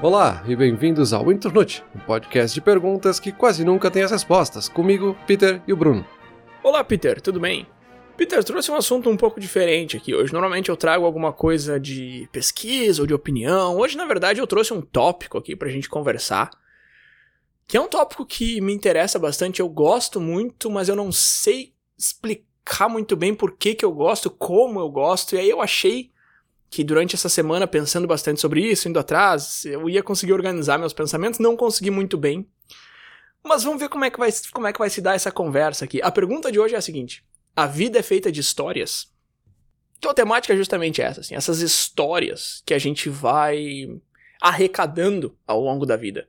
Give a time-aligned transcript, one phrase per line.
[0.00, 4.68] Olá e bem-vindos ao Internute, um podcast de perguntas que quase nunca tem as respostas,
[4.68, 6.06] comigo, Peter e o Bruno.
[6.62, 7.66] Olá, Peter, tudo bem?
[8.16, 10.32] Peter, trouxe um assunto um pouco diferente aqui hoje.
[10.32, 13.76] Normalmente eu trago alguma coisa de pesquisa ou de opinião.
[13.76, 16.50] Hoje, na verdade, eu trouxe um tópico aqui pra gente conversar.
[17.66, 21.72] Que é um tópico que me interessa bastante, eu gosto muito, mas eu não sei
[21.98, 25.34] explicar muito bem por que, que eu gosto, como eu gosto.
[25.34, 26.12] E aí eu achei
[26.70, 30.92] que durante essa semana, pensando bastante sobre isso, indo atrás, eu ia conseguir organizar meus
[30.92, 32.46] pensamentos, não consegui muito bem.
[33.42, 35.84] Mas vamos ver como é que vai, como é que vai se dar essa conversa
[35.84, 36.02] aqui.
[36.02, 37.24] A pergunta de hoje é a seguinte:
[37.56, 39.10] a vida é feita de histórias?
[39.98, 43.88] Então a temática é justamente essa, assim, essas histórias que a gente vai
[44.40, 46.28] arrecadando ao longo da vida.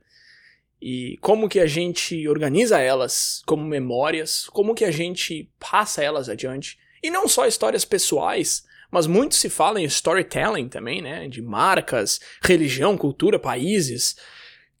[0.80, 6.28] E como que a gente organiza elas como memórias, como que a gente passa elas
[6.28, 6.78] adiante.
[7.02, 11.28] E não só histórias pessoais, mas muito se fala em storytelling também, né?
[11.28, 14.16] De marcas, religião, cultura, países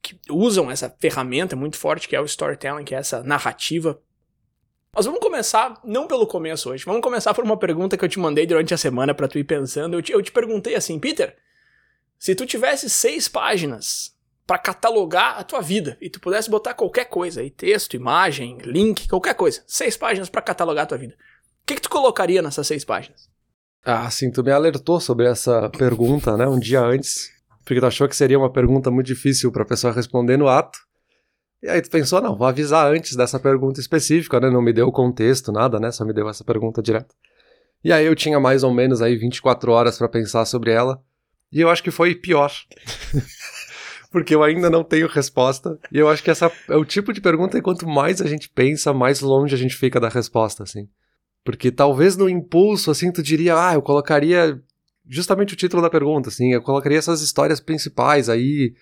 [0.02, 4.00] que usam essa ferramenta muito forte que é o storytelling, que é essa narrativa.
[4.92, 8.18] Mas vamos começar, não pelo começo hoje, vamos começar por uma pergunta que eu te
[8.18, 9.94] mandei durante a semana para tu ir pensando.
[9.94, 11.36] Eu te, eu te perguntei assim, Peter,
[12.18, 17.04] se tu tivesse seis páginas para catalogar a tua vida e tu pudesse botar qualquer
[17.04, 21.14] coisa aí, texto, imagem, link, qualquer coisa, seis páginas para catalogar a tua vida,
[21.62, 23.30] o que, que tu colocaria nessas seis páginas?
[23.84, 27.30] Ah, sim, tu me alertou sobre essa pergunta, né, um dia antes,
[27.64, 30.78] porque tu achou que seria uma pergunta muito difícil para a pessoa responder no ato.
[31.62, 34.88] E aí tu pensou, não, vou avisar antes dessa pergunta específica, né, não me deu
[34.88, 37.14] o contexto, nada, né, só me deu essa pergunta direta.
[37.82, 41.02] E aí eu tinha mais ou menos aí 24 horas para pensar sobre ela,
[41.52, 42.52] e eu acho que foi pior.
[44.10, 45.78] porque eu ainda não tenho resposta.
[45.90, 48.48] E eu acho que essa é o tipo de pergunta que quanto mais a gente
[48.48, 50.88] pensa, mais longe a gente fica da resposta, assim.
[51.44, 54.60] Porque talvez no impulso, assim, tu diria, ah, eu colocaria
[55.08, 58.74] justamente o título da pergunta, assim, eu colocaria essas histórias principais aí,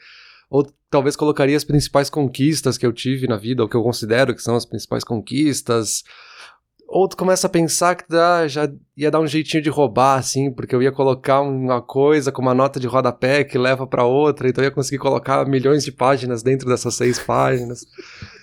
[0.50, 4.34] ou talvez colocaria as principais conquistas que eu tive na vida, ou que eu considero
[4.34, 6.02] que são as principais conquistas,
[6.86, 8.66] ou tu começa a pensar que dá, já
[8.96, 12.54] ia dar um jeitinho de roubar, assim, porque eu ia colocar uma coisa com uma
[12.54, 16.42] nota de rodapé que leva para outra, então eu ia conseguir colocar milhões de páginas
[16.42, 17.84] dentro dessas seis páginas.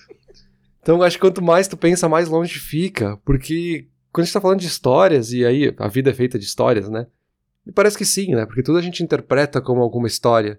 [0.85, 4.39] Então, acho que quanto mais tu pensa, mais longe fica, porque quando a gente tá
[4.39, 7.05] falando de histórias, e aí a vida é feita de histórias, né?
[7.65, 8.45] Me parece que sim, né?
[8.45, 10.57] Porque tudo a gente interpreta como alguma história.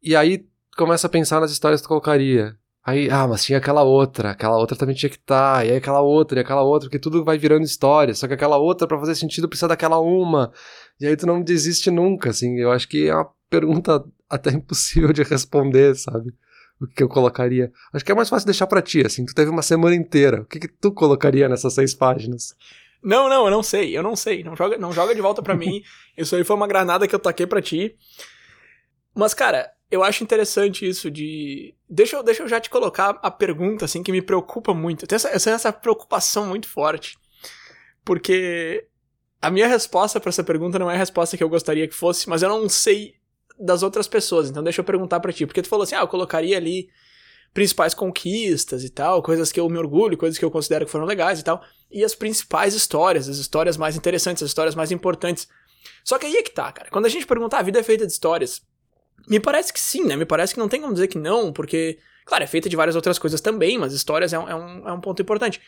[0.00, 0.46] E aí
[0.76, 2.56] começa a pensar nas histórias que tu colocaria.
[2.86, 5.76] Aí, ah, mas tinha aquela outra, aquela outra também tinha que estar, tá, e aí
[5.78, 8.98] aquela outra, e aquela outra, porque tudo vai virando história, só que aquela outra, para
[9.00, 10.52] fazer sentido, precisa daquela uma,
[11.00, 15.12] e aí tu não desiste nunca, assim, eu acho que é uma pergunta até impossível
[15.12, 16.34] de responder, sabe?
[16.80, 17.72] O que eu colocaria?
[17.92, 20.44] Acho que é mais fácil deixar para ti, assim, tu teve uma semana inteira, o
[20.44, 22.56] que que tu colocaria nessas seis páginas?
[23.02, 24.44] Não, não, eu não sei, eu não sei.
[24.44, 25.82] Não joga, não joga de volta para mim.
[26.16, 27.96] Isso aí foi uma granada que eu taquei para ti.
[29.14, 31.74] Mas, cara, eu acho interessante isso de.
[31.88, 35.04] Deixa eu, deixa eu já te colocar a pergunta, assim, que me preocupa muito.
[35.04, 37.18] Eu tenho essa, essa preocupação muito forte.
[38.04, 38.86] Porque
[39.40, 42.28] a minha resposta para essa pergunta não é a resposta que eu gostaria que fosse,
[42.28, 43.14] mas eu não sei
[43.58, 44.48] das outras pessoas.
[44.48, 45.44] Então deixa eu perguntar para ti.
[45.44, 46.88] Porque tu falou assim, ah, eu colocaria ali
[47.52, 51.04] principais conquistas e tal, coisas que eu me orgulho, coisas que eu considero que foram
[51.04, 55.46] legais e tal, e as principais histórias, as histórias mais interessantes, as histórias mais importantes.
[56.04, 56.88] Só que aí é que tá, cara.
[56.90, 58.62] Quando a gente pergunta, a vida é feita de histórias,
[59.28, 60.16] me parece que sim, né?
[60.16, 62.96] Me parece que não tem como dizer que não, porque, claro, é feita de várias
[62.96, 65.60] outras coisas também, mas histórias é um, é um, é um ponto importante.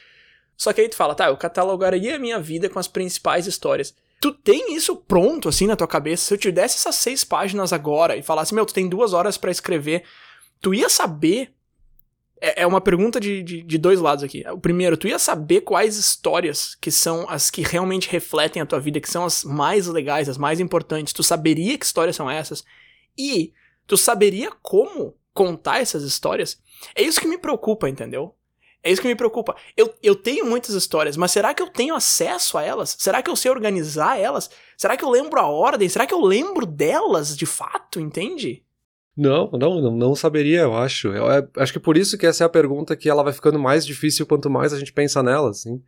[0.56, 3.94] Só que aí tu fala, tá, eu catalogaria a minha vida com as principais histórias.
[4.20, 6.24] Tu tem isso pronto, assim, na tua cabeça?
[6.24, 9.36] Se eu te desse essas seis páginas agora e falasse, meu, tu tem duas horas
[9.36, 10.04] para escrever,
[10.60, 11.52] tu ia saber
[12.44, 14.44] é, é uma pergunta de, de, de, dois lados aqui.
[14.50, 18.78] O primeiro, tu ia saber quais histórias que são as que realmente refletem a tua
[18.78, 21.12] vida, que são as mais legais, as mais importantes.
[21.12, 22.62] Tu saberia que histórias são essas?
[23.16, 23.52] E
[23.86, 26.60] tu saberia como contar essas histórias?
[26.94, 28.34] É isso que me preocupa, entendeu?
[28.82, 29.56] É isso que me preocupa.
[29.74, 32.94] Eu, eu tenho muitas histórias, mas será que eu tenho acesso a elas?
[32.98, 34.50] Será que eu sei organizar elas?
[34.76, 35.88] Será que eu lembro a ordem?
[35.88, 38.62] Será que eu lembro delas de fato, entende?
[39.16, 41.08] Não, não, não, saberia, eu acho.
[41.08, 43.58] Eu, eu, acho que por isso que essa é a pergunta que ela vai ficando
[43.58, 45.80] mais difícil quanto mais a gente pensa nela, assim.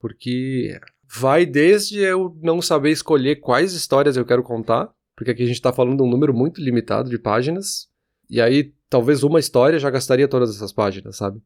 [0.00, 0.76] Porque
[1.08, 5.62] vai desde eu não saber escolher quais histórias eu quero contar, porque aqui a gente
[5.62, 7.88] tá falando de um número muito limitado de páginas,
[8.28, 11.40] e aí talvez uma história já gastaria todas essas páginas, sabe?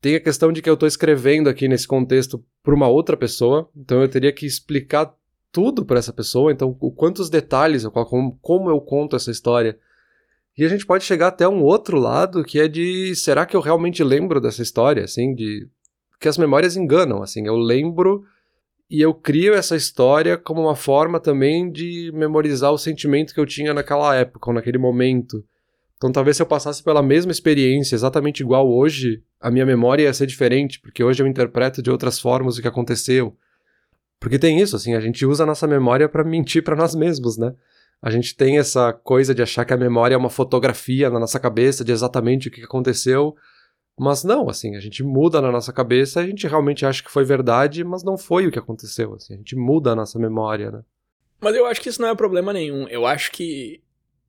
[0.00, 3.68] Tem a questão de que eu tô escrevendo aqui nesse contexto para uma outra pessoa,
[3.76, 5.12] então eu teria que explicar
[5.50, 9.76] tudo para essa pessoa, então quantos detalhes, como, como eu conto essa história
[10.58, 13.60] e a gente pode chegar até um outro lado, que é de será que eu
[13.60, 15.68] realmente lembro dessa história, assim, de
[16.20, 18.24] que as memórias enganam, assim, eu lembro
[18.90, 23.46] e eu crio essa história como uma forma também de memorizar o sentimento que eu
[23.46, 25.44] tinha naquela época, ou naquele momento.
[25.96, 30.12] Então talvez se eu passasse pela mesma experiência exatamente igual hoje, a minha memória ia
[30.12, 33.36] ser diferente, porque hoje eu interpreto de outras formas o que aconteceu.
[34.18, 37.38] Porque tem isso, assim, a gente usa a nossa memória para mentir para nós mesmos,
[37.38, 37.54] né?
[38.00, 41.40] A gente tem essa coisa de achar que a memória é uma fotografia na nossa
[41.40, 43.34] cabeça de exatamente o que aconteceu,
[43.98, 47.24] mas não, assim, a gente muda na nossa cabeça, a gente realmente acha que foi
[47.24, 50.82] verdade, mas não foi o que aconteceu, assim, a gente muda a nossa memória, né?
[51.40, 52.88] Mas eu acho que isso não é problema nenhum.
[52.88, 53.80] Eu acho que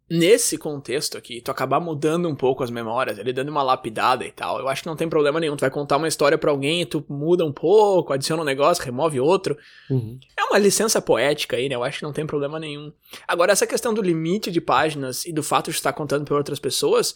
[0.09, 4.31] nesse contexto aqui, tu acabar mudando um pouco as memórias, ele dando uma lapidada e
[4.31, 5.55] tal, eu acho que não tem problema nenhum.
[5.55, 8.83] Tu vai contar uma história para alguém e tu muda um pouco, adiciona um negócio,
[8.83, 9.57] remove outro.
[9.89, 10.19] Uhum.
[10.37, 11.75] É uma licença poética aí, né?
[11.75, 12.91] Eu acho que não tem problema nenhum.
[13.27, 16.59] Agora, essa questão do limite de páginas e do fato de estar contando para outras
[16.59, 17.15] pessoas,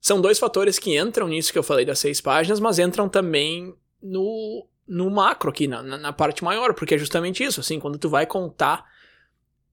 [0.00, 3.74] são dois fatores que entram nisso que eu falei das seis páginas, mas entram também
[4.02, 8.08] no, no macro aqui, na, na parte maior, porque é justamente isso, assim, quando tu
[8.08, 8.84] vai contar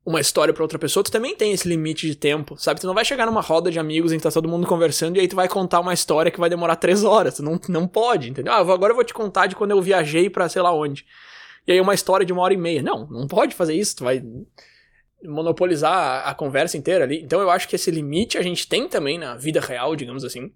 [0.05, 2.81] uma história para outra pessoa, tu também tem esse limite de tempo, sabe?
[2.81, 5.21] Tu não vai chegar numa roda de amigos em que tá todo mundo conversando e
[5.21, 7.35] aí tu vai contar uma história que vai demorar três horas.
[7.35, 8.51] Tu não, não pode, entendeu?
[8.51, 11.05] Ah, agora eu vou te contar de quando eu viajei para sei lá onde.
[11.65, 12.81] E aí uma história de uma hora e meia.
[12.81, 13.95] Não, não pode fazer isso.
[13.95, 14.21] Tu vai
[15.23, 17.21] monopolizar a, a conversa inteira ali.
[17.21, 20.51] Então eu acho que esse limite a gente tem também na vida real, digamos assim.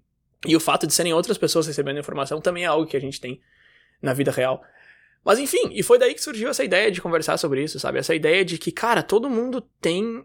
[0.46, 3.18] E o fato de serem outras pessoas recebendo informação também é algo que a gente
[3.18, 3.40] tem
[4.02, 4.62] na vida real.
[5.28, 7.98] Mas enfim, e foi daí que surgiu essa ideia de conversar sobre isso, sabe?
[7.98, 10.24] Essa ideia de que, cara, todo mundo tem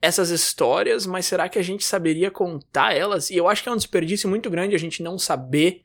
[0.00, 3.30] essas histórias, mas será que a gente saberia contar elas?
[3.30, 5.82] E eu acho que é um desperdício muito grande a gente não saber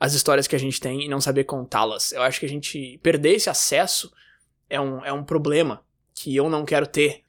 [0.00, 2.10] as histórias que a gente tem e não saber contá-las.
[2.12, 4.10] Eu acho que a gente perder esse acesso
[4.70, 7.20] é um, é um problema que eu não quero ter.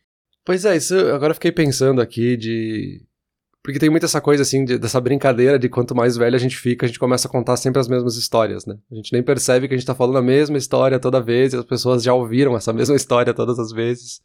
[0.45, 3.03] Pois é, isso agora fiquei pensando aqui de
[3.63, 6.57] porque tem muita essa coisa, assim, de, dessa brincadeira de quanto mais velho a gente
[6.57, 8.77] fica, a gente começa a contar sempre as mesmas histórias, né?
[8.91, 11.57] A gente nem percebe que a gente tá falando a mesma história toda vez e
[11.57, 14.21] as pessoas já ouviram essa mesma história todas as vezes.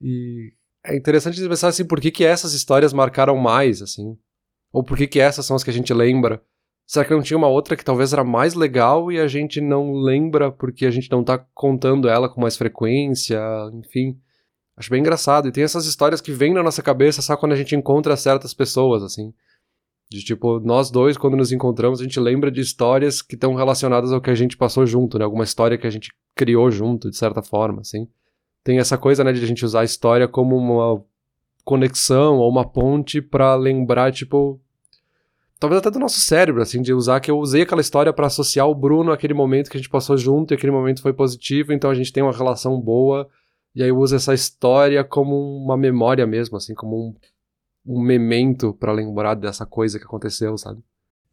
[0.00, 0.52] E
[0.86, 4.16] é interessante pensar, assim, por que que essas histórias marcaram mais, assim?
[4.72, 6.40] Ou por que que essas são as que a gente lembra?
[6.86, 9.94] Será que não tinha uma outra que talvez era mais legal e a gente não
[9.94, 13.40] lembra porque a gente não tá contando ela com mais frequência,
[13.72, 14.20] enfim...
[14.76, 15.48] Acho bem engraçado.
[15.48, 18.52] E tem essas histórias que vêm na nossa cabeça só quando a gente encontra certas
[18.52, 19.32] pessoas, assim.
[20.10, 24.12] De tipo, nós dois, quando nos encontramos, a gente lembra de histórias que estão relacionadas
[24.12, 25.24] ao que a gente passou junto, né?
[25.24, 28.08] Alguma história que a gente criou junto, de certa forma, assim.
[28.62, 31.02] Tem essa coisa, né, de a gente usar a história como uma
[31.64, 34.60] conexão ou uma ponte para lembrar, tipo.
[35.58, 38.68] Talvez até do nosso cérebro, assim, de usar que eu usei aquela história para associar
[38.68, 41.90] o Bruno àquele momento que a gente passou junto e aquele momento foi positivo, então
[41.90, 43.28] a gente tem uma relação boa
[43.74, 47.14] e aí usa essa história como uma memória mesmo, assim, como um,
[47.84, 50.80] um memento para lembrar dessa coisa que aconteceu, sabe?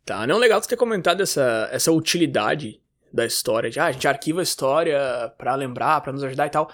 [0.03, 2.81] Tá, não legal você ter comentado essa, essa utilidade
[3.13, 4.99] da história, de ah, a gente arquiva a história
[5.37, 6.71] para lembrar, para nos ajudar e tal.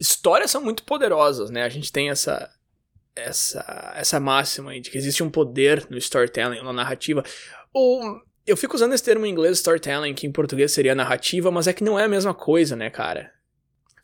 [0.00, 1.62] Histórias são muito poderosas, né?
[1.62, 2.50] A gente tem essa
[3.16, 7.22] essa essa máxima aí de que existe um poder no storytelling, na narrativa.
[7.72, 8.00] O,
[8.46, 11.72] eu fico usando esse termo em inglês storytelling, que em português seria narrativa, mas é
[11.72, 13.33] que não é a mesma coisa, né, cara?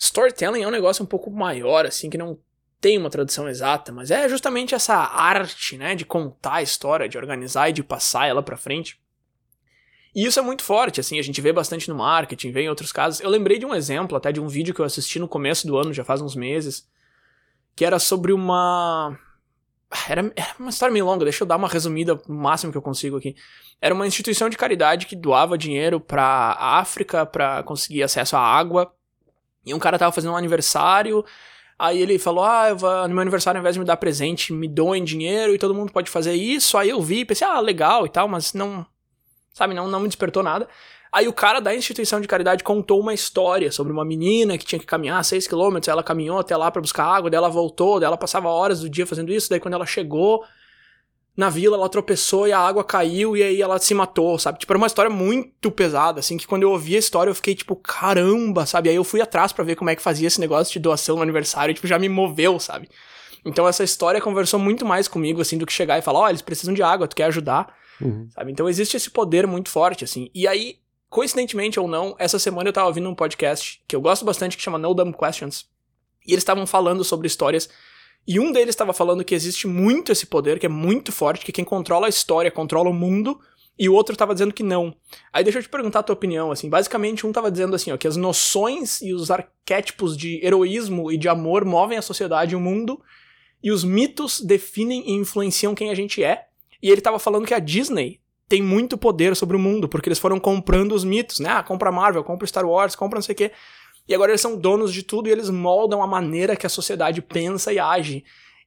[0.00, 2.38] Storytelling é um negócio um pouco maior, assim, que não
[2.81, 7.19] tem uma tradução exata, mas é justamente essa arte, né, de contar a história, de
[7.19, 8.99] organizar e de passar ela para frente.
[10.14, 12.91] E isso é muito forte, assim, a gente vê bastante no marketing, vê em outros
[12.91, 13.20] casos.
[13.20, 15.76] Eu lembrei de um exemplo, até de um vídeo que eu assisti no começo do
[15.76, 16.88] ano, já faz uns meses,
[17.76, 19.16] que era sobre uma.
[20.09, 22.83] Era, era uma história meio longa, deixa eu dar uma resumida o máximo que eu
[22.83, 23.37] consigo aqui.
[23.80, 28.92] Era uma instituição de caridade que doava dinheiro pra África para conseguir acesso à água
[29.64, 31.25] e um cara tava fazendo um aniversário,
[31.79, 34.69] aí ele falou: Ah, vou, no meu aniversário, ao invés de me dar presente, me
[34.69, 36.79] doem dinheiro e todo mundo pode fazer isso.
[36.79, 38.87] Aí eu vi, pensei, ah, legal e tal, mas não.
[39.52, 40.69] Sabe, não, não me despertou nada.
[41.12, 44.79] Aí o cara da instituição de caridade contou uma história sobre uma menina que tinha
[44.79, 48.07] que caminhar 6 km, ela caminhou até lá para buscar água, daí ela voltou, daí
[48.07, 50.45] ela passava horas do dia fazendo isso, daí quando ela chegou,
[51.37, 54.59] na vila, ela tropeçou e a água caiu e aí ela se matou, sabe?
[54.59, 57.55] Tipo, era uma história muito pesada, assim, que quando eu ouvi a história eu fiquei
[57.55, 58.89] tipo, caramba, sabe?
[58.89, 61.23] Aí eu fui atrás para ver como é que fazia esse negócio de doação no
[61.23, 62.89] aniversário, e, tipo, já me moveu, sabe?
[63.45, 66.29] Então essa história conversou muito mais comigo, assim, do que chegar e falar, ó, oh,
[66.29, 68.29] eles precisam de água, tu quer ajudar, uhum.
[68.35, 68.53] sabe?
[68.53, 70.31] Então existe esse poder muito forte, assim.
[70.35, 74.25] E aí, coincidentemente ou não, essa semana eu tava ouvindo um podcast que eu gosto
[74.25, 75.67] bastante, que chama No Dumb Questions,
[76.27, 77.71] e eles estavam falando sobre histórias
[78.27, 81.53] e um deles estava falando que existe muito esse poder, que é muito forte, que
[81.53, 83.41] quem controla a história controla o mundo,
[83.79, 84.95] e o outro estava dizendo que não.
[85.33, 87.97] Aí deixa eu te perguntar a tua opinião, assim, basicamente um estava dizendo assim, ó,
[87.97, 92.57] que as noções e os arquétipos de heroísmo e de amor movem a sociedade e
[92.57, 93.00] o mundo,
[93.62, 96.47] e os mitos definem e influenciam quem a gente é.
[96.83, 100.19] E ele estava falando que a Disney tem muito poder sobre o mundo, porque eles
[100.19, 101.50] foram comprando os mitos, né?
[101.50, 103.53] Ah, compra Marvel, compra Star Wars, compra não sei o quê.
[104.09, 107.23] E agora eles são donos de tudo e eles moldam a maneira que a sociedade
[107.23, 108.25] pensa e age.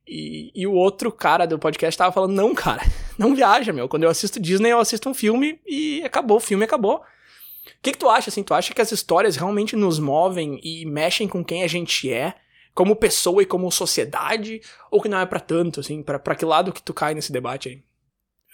[0.07, 2.81] E, e o outro cara do podcast tava falando, não, cara,
[3.17, 3.87] não viaja, meu.
[3.87, 6.97] Quando eu assisto Disney, eu assisto um filme e acabou, o filme acabou.
[6.97, 8.43] O que, que tu acha, assim?
[8.43, 12.33] Tu acha que as histórias realmente nos movem e mexem com quem a gente é,
[12.73, 14.61] como pessoa e como sociedade?
[14.91, 16.03] Ou que não é para tanto, assim?
[16.03, 17.83] Pra, pra que lado que tu cai nesse debate aí?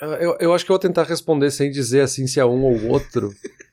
[0.02, 2.92] Eu, eu acho que eu vou tentar responder sem dizer, assim, se é um ou
[2.92, 3.34] outro.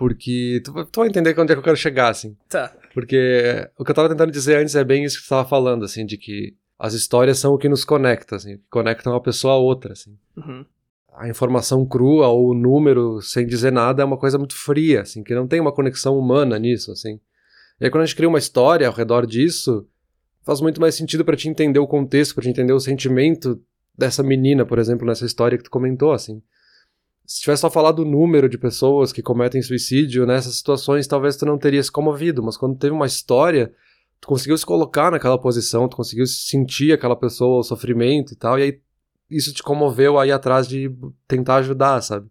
[0.00, 2.34] porque tu, tu vai entender onde é que eu quero chegar, assim.
[2.48, 2.74] Tá.
[2.94, 5.84] Porque o que eu tava tentando dizer antes é bem isso que tu tava falando,
[5.84, 9.52] assim, de que as histórias são o que nos conecta, assim, que conectam uma pessoa
[9.52, 10.16] a outra, assim.
[10.34, 10.64] Uhum.
[11.12, 15.22] A informação crua ou o número sem dizer nada é uma coisa muito fria, assim,
[15.22, 17.20] que não tem uma conexão humana nisso, assim.
[17.78, 19.86] E aí quando a gente cria uma história ao redor disso,
[20.42, 23.60] faz muito mais sentido para te entender o contexto, para te entender o sentimento
[23.98, 26.40] dessa menina, por exemplo, nessa história que tu comentou, assim.
[27.30, 31.46] Se tivesse só falado o número de pessoas que cometem suicídio nessas situações, talvez tu
[31.46, 33.72] não teria se comovido, mas quando teve uma história
[34.20, 38.58] tu conseguiu se colocar naquela posição, tu conseguiu sentir aquela pessoa, o sofrimento e tal,
[38.58, 38.80] e aí
[39.30, 40.90] isso te comoveu aí atrás de
[41.28, 42.28] tentar ajudar, sabe?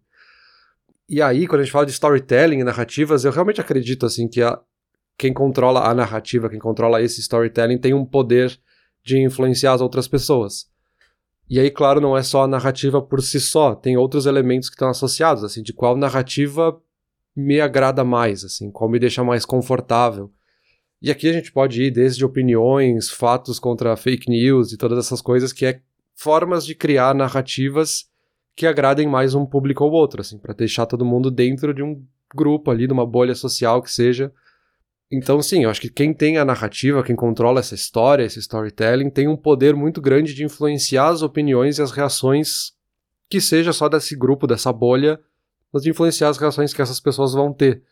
[1.08, 4.42] E aí, quando a gente fala de storytelling e narrativas, eu realmente acredito, assim, que
[4.42, 4.60] a,
[5.16, 8.60] quem controla a narrativa, quem controla esse storytelling tem um poder
[9.02, 10.69] de influenciar as outras pessoas.
[11.50, 14.76] E aí, claro, não é só a narrativa por si só, tem outros elementos que
[14.76, 16.80] estão associados, assim, de qual narrativa
[17.36, 20.32] me agrada mais, assim, qual me deixa mais confortável,
[21.02, 25.22] e aqui a gente pode ir desde opiniões, fatos contra fake news e todas essas
[25.22, 25.80] coisas, que é
[26.14, 28.04] formas de criar narrativas
[28.54, 32.04] que agradem mais um público ou outro, assim, para deixar todo mundo dentro de um
[32.34, 34.30] grupo ali, de uma bolha social que seja.
[35.10, 39.10] Então, sim, eu acho que quem tem a narrativa, quem controla essa história, esse storytelling,
[39.10, 42.72] tem um poder muito grande de influenciar as opiniões e as reações,
[43.28, 45.18] que seja só desse grupo, dessa bolha,
[45.72, 47.82] mas de influenciar as reações que essas pessoas vão ter.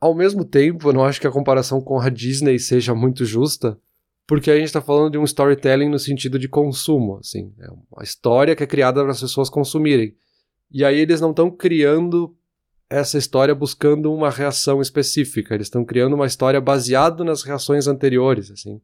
[0.00, 3.78] Ao mesmo tempo, eu não acho que a comparação com a Disney seja muito justa,
[4.26, 8.02] porque a gente está falando de um storytelling no sentido de consumo, assim, é uma
[8.02, 10.14] história que é criada para as pessoas consumirem.
[10.70, 12.34] E aí eles não estão criando
[12.88, 18.50] essa história buscando uma reação específica, eles estão criando uma história baseada nas reações anteriores,
[18.50, 18.80] assim.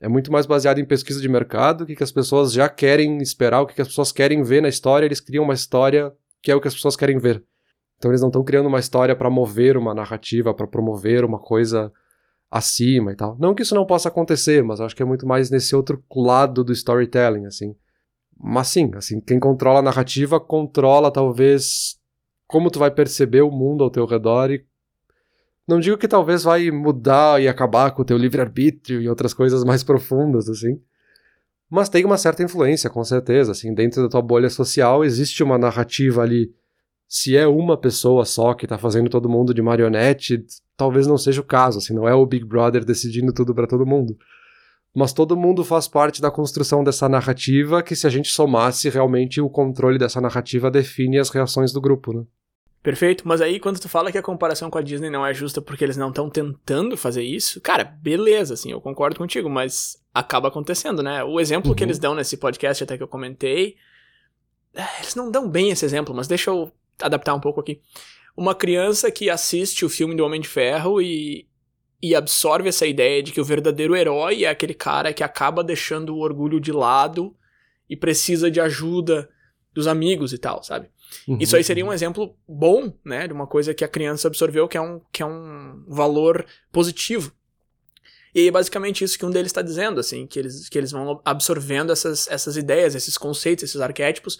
[0.00, 3.18] É muito mais baseado em pesquisa de mercado, o que, que as pessoas já querem
[3.18, 6.50] esperar, o que, que as pessoas querem ver na história, eles criam uma história que
[6.50, 7.44] é o que as pessoas querem ver.
[7.98, 11.92] Então eles não estão criando uma história para mover uma narrativa, para promover uma coisa
[12.50, 13.36] acima e tal.
[13.38, 16.64] Não que isso não possa acontecer, mas acho que é muito mais nesse outro lado
[16.64, 17.76] do storytelling, assim.
[18.42, 21.99] Mas sim, assim, quem controla a narrativa controla talvez
[22.50, 24.66] como tu vai perceber o mundo ao teu redor e
[25.68, 29.62] não digo que talvez vai mudar e acabar com o teu livre-arbítrio e outras coisas
[29.62, 30.80] mais profundas, assim.
[31.70, 35.56] Mas tem uma certa influência, com certeza, assim, dentro da tua bolha social existe uma
[35.56, 36.52] narrativa ali
[37.06, 40.44] se é uma pessoa só que tá fazendo todo mundo de marionete,
[40.76, 43.86] talvez não seja o caso, assim, não é o Big Brother decidindo tudo para todo
[43.86, 44.16] mundo.
[44.92, 49.40] Mas todo mundo faz parte da construção dessa narrativa que se a gente somasse realmente
[49.40, 52.24] o controle dessa narrativa define as reações do grupo, né?
[52.82, 55.60] Perfeito, mas aí quando tu fala que a comparação com a Disney não é justa
[55.60, 60.48] porque eles não estão tentando fazer isso, cara, beleza, assim, eu concordo contigo, mas acaba
[60.48, 61.22] acontecendo, né?
[61.22, 61.76] O exemplo uhum.
[61.76, 63.76] que eles dão nesse podcast até que eu comentei,
[64.74, 67.82] é, eles não dão bem esse exemplo, mas deixa eu adaptar um pouco aqui.
[68.34, 71.46] Uma criança que assiste o filme do Homem de Ferro e,
[72.02, 76.16] e absorve essa ideia de que o verdadeiro herói é aquele cara que acaba deixando
[76.16, 77.36] o orgulho de lado
[77.90, 79.28] e precisa de ajuda
[79.74, 80.88] dos amigos e tal, sabe?
[81.26, 81.38] Uhum.
[81.40, 84.76] Isso aí seria um exemplo bom, né, de uma coisa que a criança absorveu que
[84.76, 87.32] é um, que é um valor positivo.
[88.34, 91.20] E é basicamente isso que um deles está dizendo, assim, que eles, que eles vão
[91.24, 94.38] absorvendo essas, essas ideias, esses conceitos, esses arquétipos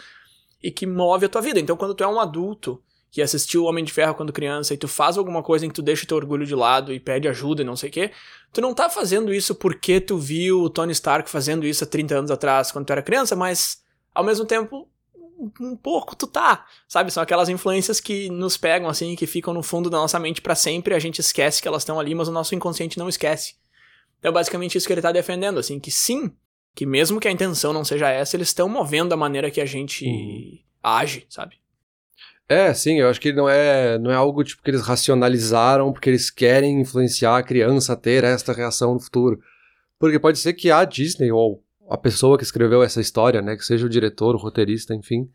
[0.62, 1.58] e que move a tua vida.
[1.58, 4.76] Então, quando tu é um adulto que assistiu o Homem de Ferro quando criança e
[4.76, 7.62] tu faz alguma coisa em que tu deixa teu orgulho de lado e pede ajuda
[7.62, 8.12] e não sei o quê,
[8.52, 12.18] tu não tá fazendo isso porque tu viu o Tony Stark fazendo isso há 30
[12.18, 13.82] anos atrás, quando tu era criança, mas
[14.14, 14.88] ao mesmo tempo
[15.60, 17.10] um pouco tu tá, sabe?
[17.10, 20.54] São aquelas influências que nos pegam assim, que ficam no fundo da nossa mente para
[20.54, 23.54] sempre, a gente esquece que elas estão ali, mas o nosso inconsciente não esquece.
[24.18, 26.30] Então, é basicamente isso que ele tá defendendo, assim, que sim,
[26.74, 29.66] que mesmo que a intenção não seja essa, eles estão movendo a maneira que a
[29.66, 30.58] gente uhum.
[30.82, 31.60] age, sabe?
[32.48, 36.10] É, sim, eu acho que não é, não é algo tipo que eles racionalizaram porque
[36.10, 39.40] eles querem influenciar a criança a ter esta reação no futuro.
[40.00, 43.64] Porque pode ser que a Disney ou a pessoa que escreveu essa história, né, que
[43.64, 45.28] seja o diretor, o roteirista, enfim,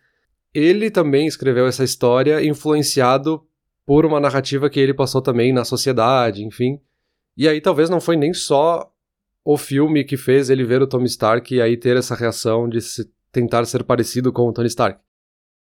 [0.54, 3.46] ele também escreveu essa história influenciado
[3.86, 6.80] por uma narrativa que ele passou também na sociedade, enfim.
[7.36, 8.90] E aí talvez não foi nem só
[9.44, 12.80] o filme que fez ele ver o Tony Stark e aí ter essa reação de
[12.82, 15.00] se tentar ser parecido com o Tony Stark.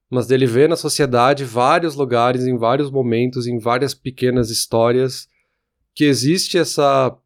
[0.09, 5.29] Mas dele ver na sociedade vários lugares, em vários momentos, em várias pequenas histórias,
[5.93, 7.19] que existe essa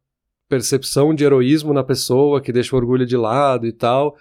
[0.49, 4.17] percepção de heroísmo na pessoa, que deixa o orgulho de lado e tal.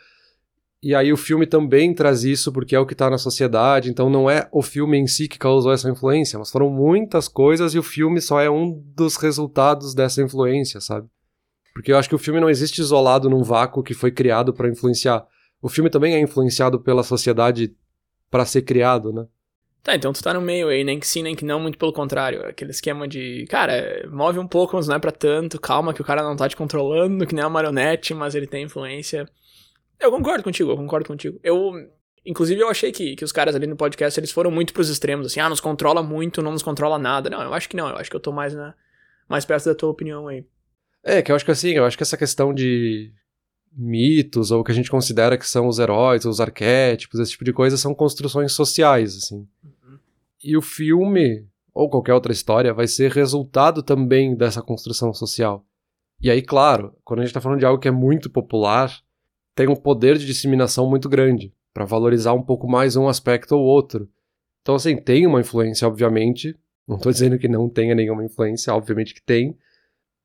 [0.80, 4.08] E aí o filme também traz isso porque é o que está na sociedade, então
[4.08, 7.78] não é o filme em si que causou essa influência, mas foram muitas coisas e
[7.78, 11.08] o filme só é um dos resultados dessa influência, sabe?
[11.74, 14.68] Porque eu acho que o filme não existe isolado num vácuo que foi criado para
[14.68, 15.26] influenciar.
[15.60, 17.74] O filme também é influenciado pela sociedade
[18.30, 19.26] para ser criado, né?
[19.88, 21.94] Tá, então tu tá no meio aí, nem que sim, nem que não, muito pelo
[21.94, 22.44] contrário.
[22.44, 26.04] Aquele esquema de, cara, move um pouco, mas não é pra tanto, calma que o
[26.04, 29.26] cara não tá te controlando, que nem uma marionete, mas ele tem influência.
[29.98, 31.40] Eu concordo contigo, eu concordo contigo.
[31.42, 31.72] Eu,
[32.22, 35.26] inclusive, eu achei que, que os caras ali no podcast, eles foram muito pros extremos,
[35.26, 37.30] assim, ah, nos controla muito, não nos controla nada.
[37.30, 38.74] Não, eu acho que não, eu acho que eu tô mais, na,
[39.26, 40.44] mais perto da tua opinião aí.
[41.02, 43.10] É, que eu acho que assim, eu acho que essa questão de
[43.72, 47.44] mitos, ou o que a gente considera que são os heróis, os arquétipos, esse tipo
[47.44, 49.48] de coisa, são construções sociais, assim.
[50.42, 55.64] E o filme, ou qualquer outra história, vai ser resultado também dessa construção social.
[56.20, 58.92] E aí, claro, quando a gente tá falando de algo que é muito popular,
[59.54, 63.64] tem um poder de disseminação muito grande, para valorizar um pouco mais um aspecto ou
[63.64, 64.08] outro.
[64.62, 66.56] Então, assim, tem uma influência, obviamente.
[66.86, 69.56] Não tô dizendo que não tenha nenhuma influência, obviamente que tem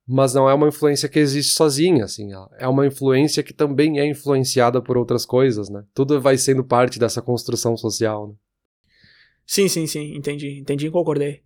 [0.05, 4.05] mas não é uma influência que existe sozinha, assim, é uma influência que também é
[4.05, 5.83] influenciada por outras coisas, né?
[5.93, 8.35] Tudo vai sendo parte dessa construção social, né?
[9.45, 11.43] Sim, sim, sim, entendi, entendi e concordei.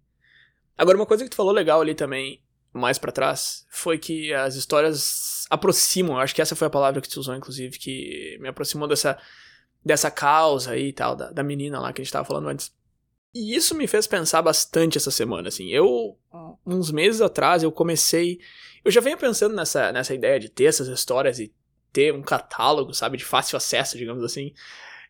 [0.77, 4.56] Agora, uma coisa que tu falou legal ali também, mais para trás, foi que as
[4.56, 8.88] histórias aproximam, acho que essa foi a palavra que tu usou, inclusive, que me aproximou
[8.88, 9.18] dessa,
[9.84, 12.72] dessa causa aí e tal, da, da menina lá que a gente tava falando antes.
[13.34, 15.70] E isso me fez pensar bastante essa semana, assim.
[15.70, 16.18] Eu,
[16.66, 18.39] uns meses atrás, eu comecei.
[18.84, 21.54] Eu já venho pensando nessa, nessa ideia de ter essas histórias e
[21.92, 24.54] ter um catálogo, sabe, de fácil acesso, digamos assim.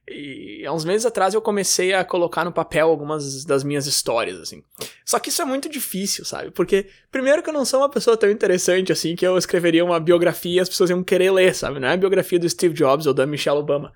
[0.09, 4.39] E há uns meses atrás eu comecei a colocar no papel algumas das minhas histórias,
[4.39, 4.63] assim.
[5.05, 6.49] Só que isso é muito difícil, sabe?
[6.51, 9.99] Porque, primeiro, que eu não sou uma pessoa tão interessante assim que eu escreveria uma
[9.99, 11.79] biografia e as pessoas iam querer ler, sabe?
[11.79, 13.91] Não é a biografia do Steve Jobs ou da Michelle Obama.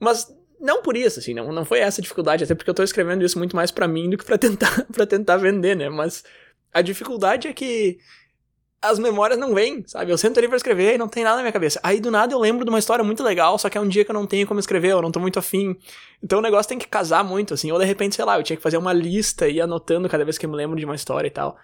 [0.00, 0.26] Mas
[0.58, 3.22] não por isso, assim, não, não foi essa a dificuldade, até porque eu tô escrevendo
[3.22, 5.90] isso muito mais para mim do que para tentar para tentar vender, né?
[5.90, 6.24] Mas
[6.72, 7.98] a dificuldade é que
[8.90, 10.10] as memórias não vêm, sabe?
[10.10, 11.80] Eu sento ali pra escrever e não tem nada na minha cabeça.
[11.82, 14.04] Aí do nada eu lembro de uma história muito legal, só que é um dia
[14.04, 15.76] que eu não tenho como escrever, eu não tô muito afim.
[16.22, 17.70] Então o negócio tem que casar muito, assim.
[17.72, 20.24] Ou de repente, sei lá, eu tinha que fazer uma lista e ir anotando cada
[20.24, 21.56] vez que eu me lembro de uma história e tal.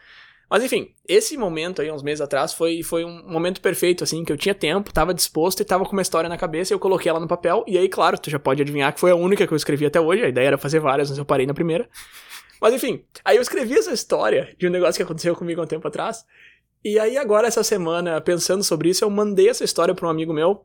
[0.53, 4.31] Mas enfim, esse momento aí, uns meses atrás, foi, foi um momento perfeito, assim, que
[4.31, 7.19] eu tinha tempo, tava disposto e tava com uma história na cabeça, eu coloquei ela
[7.19, 9.57] no papel, e aí, claro, tu já pode adivinhar que foi a única que eu
[9.57, 11.89] escrevi até hoje, a ideia era fazer várias, mas eu parei na primeira.
[12.61, 15.67] Mas enfim, aí eu escrevi essa história de um negócio que aconteceu comigo há um
[15.67, 16.25] tempo atrás,
[16.85, 20.33] e aí agora, essa semana, pensando sobre isso, eu mandei essa história pra um amigo
[20.33, 20.65] meu,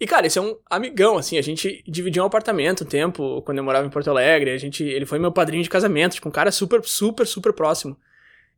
[0.00, 3.58] e, cara, esse é um amigão, assim, a gente dividiu um apartamento um tempo, quando
[3.58, 6.32] eu morava em Porto Alegre, a gente, ele foi meu padrinho de casamento, tipo, um
[6.32, 7.96] cara super, super, super próximo.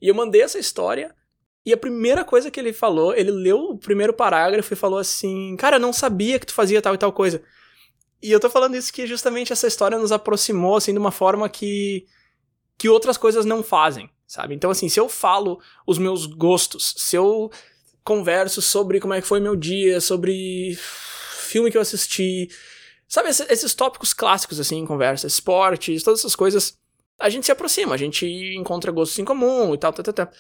[0.00, 1.14] E eu mandei essa história.
[1.64, 5.56] E a primeira coisa que ele falou, ele leu o primeiro parágrafo e falou assim:
[5.56, 7.42] Cara, eu não sabia que tu fazia tal e tal coisa.
[8.22, 11.48] E eu tô falando isso que justamente essa história nos aproximou, assim, de uma forma
[11.48, 12.06] que.
[12.78, 14.54] que outras coisas não fazem, sabe?
[14.54, 17.50] Então, assim, se eu falo os meus gostos, se eu
[18.04, 22.48] converso sobre como é que foi meu dia, sobre filme que eu assisti,
[23.08, 26.78] sabe, esses tópicos clássicos, assim, conversa, esportes, todas essas coisas
[27.18, 30.30] a gente se aproxima, a gente encontra gostos em comum e tal, tal, tal, tal.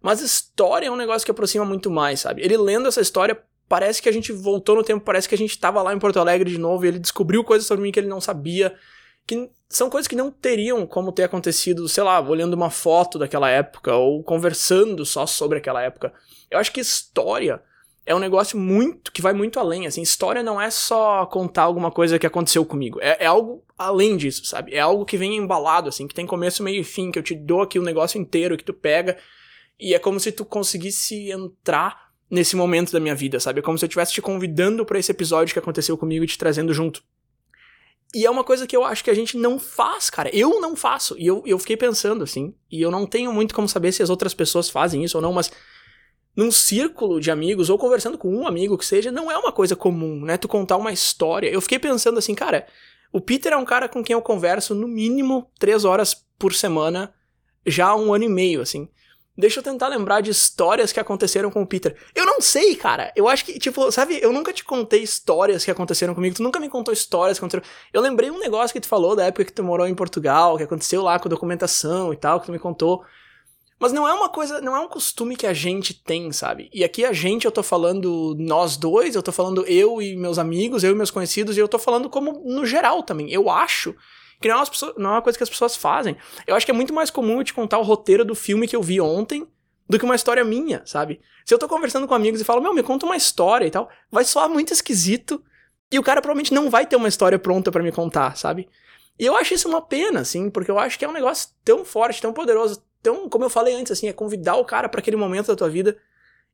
[0.00, 2.42] Mas história é um negócio que aproxima muito mais, sabe?
[2.42, 5.58] Ele lendo essa história, parece que a gente voltou no tempo, parece que a gente
[5.58, 8.08] tava lá em Porto Alegre de novo e ele descobriu coisas sobre mim que ele
[8.08, 8.74] não sabia.
[9.26, 13.48] Que são coisas que não teriam como ter acontecido, sei lá, olhando uma foto daquela
[13.48, 16.12] época ou conversando só sobre aquela época.
[16.50, 17.62] Eu acho que história
[18.04, 19.86] é um negócio muito que vai muito além.
[19.86, 22.98] Assim, história não é só contar alguma coisa que aconteceu comigo.
[23.00, 24.74] É, é, algo além disso, sabe?
[24.74, 27.34] É algo que vem embalado, assim, que tem começo, meio e fim, que eu te
[27.34, 29.16] dou aqui o negócio inteiro, que tu pega.
[29.78, 33.60] E é como se tu conseguisse entrar nesse momento da minha vida, sabe?
[33.60, 36.38] É como se eu estivesse te convidando para esse episódio que aconteceu comigo e te
[36.38, 37.02] trazendo junto.
[38.14, 40.28] E é uma coisa que eu acho que a gente não faz, cara.
[40.34, 41.16] Eu não faço.
[41.18, 42.54] E eu, eu fiquei pensando, assim.
[42.70, 45.32] E eu não tenho muito como saber se as outras pessoas fazem isso ou não,
[45.32, 45.50] mas
[46.36, 49.76] num círculo de amigos ou conversando com um amigo que seja, não é uma coisa
[49.76, 50.36] comum, né?
[50.36, 51.48] Tu contar uma história.
[51.48, 52.66] Eu fiquei pensando assim, cara,
[53.12, 57.14] o Peter é um cara com quem eu converso no mínimo três horas por semana
[57.66, 58.88] já há um ano e meio, assim.
[59.36, 61.96] Deixa eu tentar lembrar de histórias que aconteceram com o Peter.
[62.14, 63.10] Eu não sei, cara.
[63.16, 66.36] Eu acho que, tipo, sabe, eu nunca te contei histórias que aconteceram comigo.
[66.36, 67.66] Tu nunca me contou histórias que aconteceram.
[67.92, 70.64] Eu lembrei um negócio que tu falou da época que tu morou em Portugal, que
[70.64, 73.02] aconteceu lá com a documentação e tal, que tu me contou.
[73.80, 76.70] Mas não é uma coisa, não é um costume que a gente tem, sabe?
[76.72, 80.38] E aqui a gente, eu tô falando nós dois, eu tô falando eu e meus
[80.38, 83.28] amigos, eu e meus conhecidos, e eu tô falando como no geral também.
[83.32, 83.92] Eu acho
[84.42, 86.16] que não é, pessoas, não é uma coisa que as pessoas fazem.
[86.46, 88.76] Eu acho que é muito mais comum eu te contar o roteiro do filme que
[88.76, 89.46] eu vi ontem
[89.88, 91.20] do que uma história minha, sabe?
[91.44, 93.88] Se eu tô conversando com amigos e falo, meu, me conta uma história e tal,
[94.10, 95.42] vai soar muito esquisito
[95.90, 98.68] e o cara provavelmente não vai ter uma história pronta para me contar, sabe?
[99.18, 101.84] E eu acho isso uma pena, assim, porque eu acho que é um negócio tão
[101.84, 105.16] forte, tão poderoso, tão, como eu falei antes, assim, é convidar o cara para aquele
[105.16, 105.96] momento da tua vida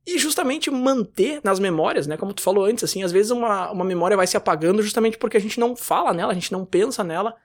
[0.06, 2.16] e justamente manter nas memórias, né?
[2.16, 5.36] Como tu falou antes, assim, às vezes uma, uma memória vai se apagando justamente porque
[5.36, 7.36] a gente não fala nela, a gente não pensa nela.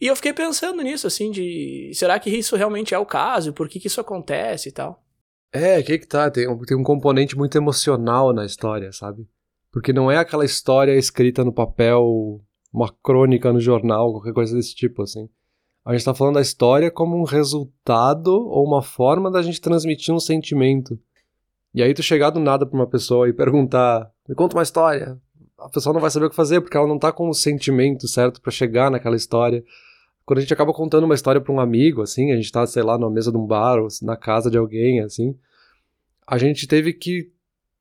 [0.00, 3.52] E eu fiquei pensando nisso, assim, de será que isso realmente é o caso?
[3.52, 5.02] Por que, que isso acontece e tal?
[5.52, 6.30] É, que que tá?
[6.30, 9.26] Tem um, tem um componente muito emocional na história, sabe?
[9.72, 12.40] Porque não é aquela história escrita no papel,
[12.72, 15.28] uma crônica no jornal, qualquer coisa desse tipo, assim.
[15.84, 20.14] A gente tá falando da história como um resultado ou uma forma da gente transmitir
[20.14, 20.98] um sentimento.
[21.74, 25.18] E aí tu chegar do nada pra uma pessoa e perguntar, me conta uma história.
[25.58, 28.06] A pessoa não vai saber o que fazer, porque ela não tá com o sentimento
[28.06, 29.64] certo para chegar naquela história.
[30.28, 32.82] Quando a gente acaba contando uma história pra um amigo, assim, a gente tá, sei
[32.82, 35.34] lá, na mesa de um bar ou na casa de alguém, assim,
[36.26, 37.32] a gente teve que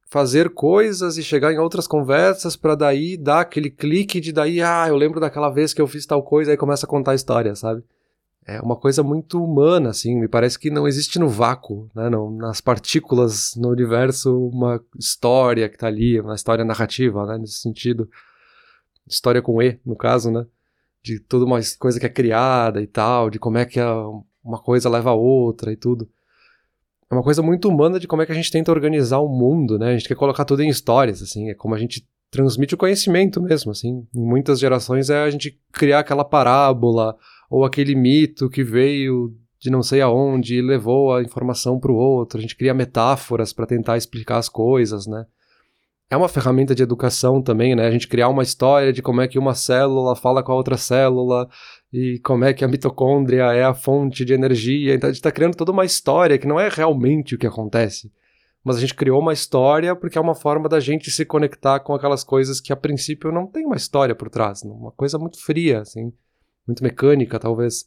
[0.10, 4.86] fazer coisas e chegar em outras conversas para daí dar aquele clique de daí, ah,
[4.88, 7.54] eu lembro daquela vez que eu fiz tal coisa, aí começa a contar a história,
[7.54, 7.84] sabe?
[8.46, 12.32] É uma coisa muito humana, assim, me parece que não existe no vácuo, né, não,
[12.32, 18.10] nas partículas no universo uma história que tá ali, uma história narrativa, né, nesse sentido.
[19.06, 20.46] História com E, no caso, né,
[21.08, 23.80] de toda uma coisa que é criada e tal, de como é que
[24.44, 26.10] uma coisa leva a outra e tudo
[27.10, 29.80] é uma coisa muito humana de como é que a gente tenta organizar o mundo,
[29.80, 29.92] né?
[29.92, 33.42] A gente quer colocar tudo em histórias, assim, é como a gente transmite o conhecimento
[33.42, 34.06] mesmo, assim.
[34.14, 37.16] Em muitas gerações é a gente criar aquela parábola
[37.50, 41.96] ou aquele mito que veio de não sei aonde e levou a informação para o
[41.96, 42.38] outro.
[42.38, 45.26] A gente cria metáforas para tentar explicar as coisas, né?
[46.10, 47.86] É uma ferramenta de educação também, né?
[47.86, 50.78] A gente criar uma história de como é que uma célula fala com a outra
[50.78, 51.50] célula
[51.92, 54.96] e como é que a mitocôndria é a fonte de energia.
[54.96, 58.12] Então a gente está criando toda uma história que não é realmente o que acontece.
[58.64, 61.94] Mas a gente criou uma história porque é uma forma da gente se conectar com
[61.94, 64.62] aquelas coisas que a princípio não tem uma história por trás.
[64.64, 66.14] Uma coisa muito fria, assim,
[66.66, 67.86] muito mecânica, talvez.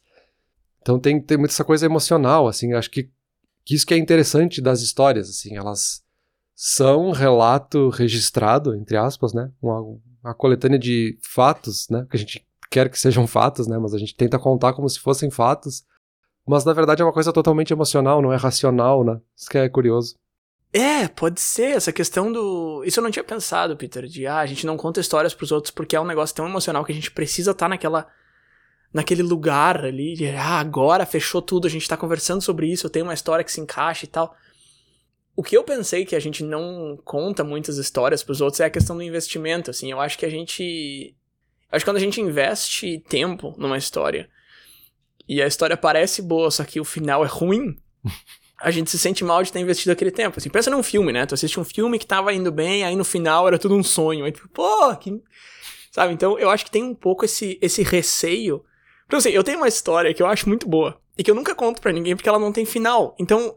[0.82, 2.72] Então tem, tem muita essa coisa emocional, assim.
[2.74, 3.10] Acho que,
[3.64, 5.56] que isso que é interessante das histórias, assim.
[5.56, 6.02] Elas
[6.62, 9.50] são um relato registrado, entre aspas, né?
[9.62, 9.80] Uma,
[10.22, 12.06] uma coletânea de fatos, né?
[12.10, 13.78] Que a gente quer que sejam fatos, né?
[13.78, 15.82] Mas a gente tenta contar como se fossem fatos.
[16.46, 19.18] Mas na verdade é uma coisa totalmente emocional, não é racional, né?
[19.34, 20.16] Isso que é curioso.
[20.70, 21.76] É, pode ser.
[21.76, 22.84] Essa questão do.
[22.84, 25.70] Isso eu não tinha pensado, Peter, de ah, a gente não conta histórias pros outros
[25.70, 28.06] porque é um negócio tão emocional que a gente precisa estar tá naquela.
[28.92, 32.90] naquele lugar ali de ah, agora fechou tudo, a gente tá conversando sobre isso, eu
[32.90, 34.36] tenho uma história que se encaixa e tal.
[35.40, 38.66] O que eu pensei que a gente não conta muitas histórias para os outros é
[38.66, 39.90] a questão do investimento, assim.
[39.90, 41.16] Eu acho que a gente.
[41.72, 44.28] Acho que quando a gente investe tempo numa história
[45.26, 47.74] e a história parece boa, só que o final é ruim,
[48.60, 50.38] a gente se sente mal de ter investido aquele tempo.
[50.38, 51.24] Assim, pensa num filme, né?
[51.24, 54.26] Tu assiste um filme que tava indo bem, aí no final era tudo um sonho.
[54.26, 55.22] Aí tu, pô, que.
[55.90, 56.12] Sabe?
[56.12, 58.62] Então eu acho que tem um pouco esse, esse receio.
[59.06, 61.54] Então, assim, eu tenho uma história que eu acho muito boa e que eu nunca
[61.54, 63.16] conto para ninguém porque ela não tem final.
[63.18, 63.56] Então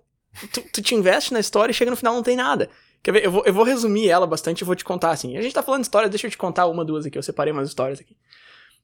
[0.52, 2.70] tu, tu te investe na história e chega no final não tem nada.
[3.02, 3.26] Quer ver?
[3.26, 5.38] Eu vou, eu vou resumir ela bastante e vou te contar assim.
[5.38, 7.18] A gente tá falando de história, deixa eu te contar uma, duas aqui.
[7.18, 8.16] Eu separei umas histórias aqui.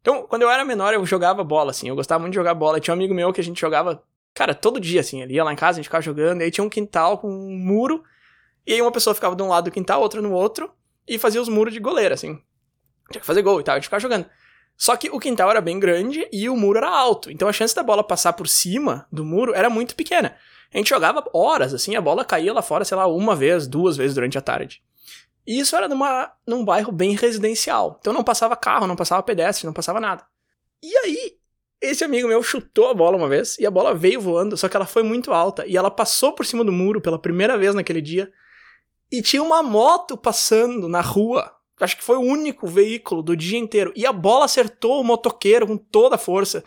[0.01, 1.87] Então, quando eu era menor, eu jogava bola, assim.
[1.87, 2.79] Eu gostava muito de jogar bola.
[2.79, 5.21] Tinha um amigo meu que a gente jogava, cara, todo dia, assim.
[5.21, 6.41] Ele ia lá em casa, a gente ficava jogando.
[6.41, 8.03] E aí tinha um quintal com um muro.
[8.67, 10.69] E aí uma pessoa ficava de um lado do quintal, outra no outro.
[11.07, 12.41] E fazia os muros de goleiro, assim.
[13.09, 13.75] Tinha que fazer gol e tal.
[13.75, 14.25] A gente ficava jogando.
[14.75, 17.29] Só que o quintal era bem grande e o muro era alto.
[17.31, 20.35] Então a chance da bola passar por cima do muro era muito pequena.
[20.73, 23.97] A gente jogava horas, assim, a bola caía lá fora, sei lá, uma vez, duas
[23.97, 24.81] vezes durante a tarde.
[25.45, 27.97] E isso era numa, num bairro bem residencial.
[27.99, 30.23] Então não passava carro, não passava pedestre, não passava nada.
[30.81, 31.37] E aí,
[31.81, 34.75] esse amigo meu chutou a bola uma vez e a bola veio voando, só que
[34.75, 38.01] ela foi muito alta e ela passou por cima do muro pela primeira vez naquele
[38.01, 38.31] dia.
[39.11, 41.51] E tinha uma moto passando na rua.
[41.79, 43.91] Acho que foi o único veículo do dia inteiro.
[43.95, 46.63] E a bola acertou o motoqueiro com toda a força.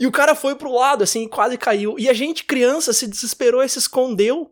[0.00, 1.94] E o cara foi pro lado, assim, quase caiu.
[1.98, 4.50] E a gente, criança, se desesperou e se escondeu.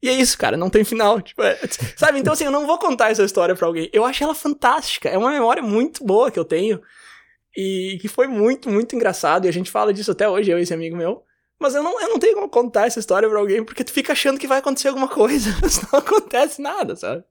[0.00, 1.20] E é isso, cara, não tem final.
[1.20, 1.58] Tipo, é,
[1.96, 2.20] sabe?
[2.20, 3.90] Então, assim, eu não vou contar essa história pra alguém.
[3.92, 5.08] Eu acho ela fantástica.
[5.08, 6.80] É uma memória muito boa que eu tenho.
[7.56, 9.46] E que foi muito, muito engraçado.
[9.46, 11.24] E a gente fala disso até hoje, eu e esse amigo meu.
[11.58, 14.12] Mas eu não, eu não tenho como contar essa história pra alguém, porque tu fica
[14.12, 15.50] achando que vai acontecer alguma coisa.
[15.60, 17.24] Mas não acontece nada, sabe?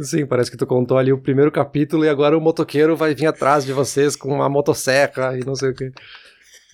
[0.00, 3.26] Sim, parece que tu contou ali o primeiro capítulo e agora o motoqueiro vai vir
[3.26, 5.92] atrás de vocês com uma motosserra e não sei o quê.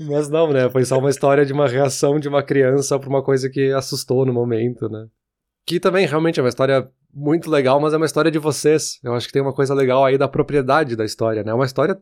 [0.01, 0.71] Mas não, né?
[0.71, 4.25] Foi só uma história de uma reação de uma criança pra uma coisa que assustou
[4.25, 5.07] no momento, né?
[5.67, 8.99] Que também realmente é uma história muito legal, mas é uma história de vocês.
[9.05, 11.51] Eu acho que tem uma coisa legal aí da propriedade da história, né?
[11.51, 12.01] É uma história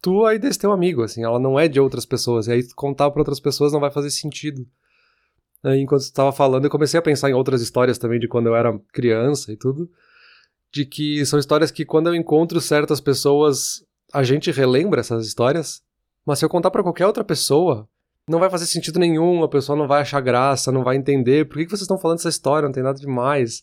[0.00, 1.24] tua e desse teu amigo, assim.
[1.24, 2.46] Ela não é de outras pessoas.
[2.46, 4.64] E aí contar para outras pessoas não vai fazer sentido.
[5.64, 8.48] Aí, enquanto você estava falando, eu comecei a pensar em outras histórias também de quando
[8.48, 9.88] eu era criança e tudo.
[10.72, 15.82] De que são histórias que quando eu encontro certas pessoas, a gente relembra essas histórias.
[16.24, 17.88] Mas se eu contar para qualquer outra pessoa,
[18.28, 21.46] não vai fazer sentido nenhum, a pessoa não vai achar graça, não vai entender.
[21.46, 22.66] Por que, que vocês estão falando dessa história?
[22.66, 23.62] Não tem nada demais.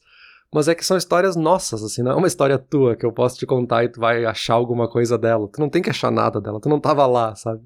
[0.54, 3.38] Mas é que são histórias nossas, assim, não é uma história tua que eu posso
[3.38, 5.48] te contar e tu vai achar alguma coisa dela.
[5.48, 7.62] Tu não tem que achar nada dela, tu não tava lá, sabe?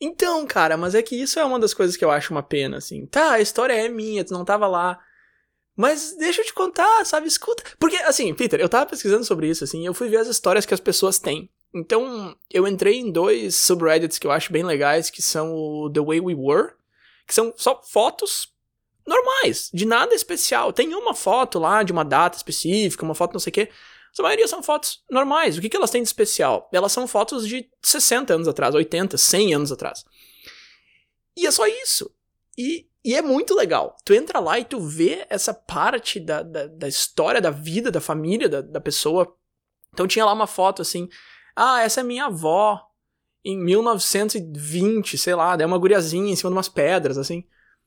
[0.00, 2.76] Então, cara, mas é que isso é uma das coisas que eu acho uma pena,
[2.76, 3.06] assim.
[3.06, 4.98] Tá, a história é minha, tu não tava lá.
[5.80, 7.26] Mas deixa eu te contar, sabe?
[7.26, 7.64] Escuta.
[7.78, 10.74] Porque, assim, Peter, eu tava pesquisando sobre isso, assim, eu fui ver as histórias que
[10.74, 11.48] as pessoas têm.
[11.74, 16.00] Então, eu entrei em dois subreddits que eu acho bem legais, que são o The
[16.02, 16.74] Way We Were,
[17.26, 18.52] que são só fotos
[19.06, 20.70] normais, de nada especial.
[20.70, 23.70] Tem uma foto lá de uma data específica, uma foto não sei o quê.
[24.18, 25.56] A maioria são fotos normais.
[25.56, 26.68] O que, que elas têm de especial?
[26.74, 30.04] Elas são fotos de 60 anos atrás, 80, 100 anos atrás.
[31.34, 32.14] E é só isso.
[32.58, 33.96] E, e é muito legal.
[34.04, 38.00] Tu entra lá e tu vê essa parte da, da, da história, da vida, da
[38.00, 39.34] família da, da pessoa.
[39.92, 41.08] Então tinha lá uma foto assim.
[41.56, 42.80] Ah, essa é minha avó
[43.44, 47.44] em 1920, sei lá, daí uma guriazinha em cima de umas pedras, assim.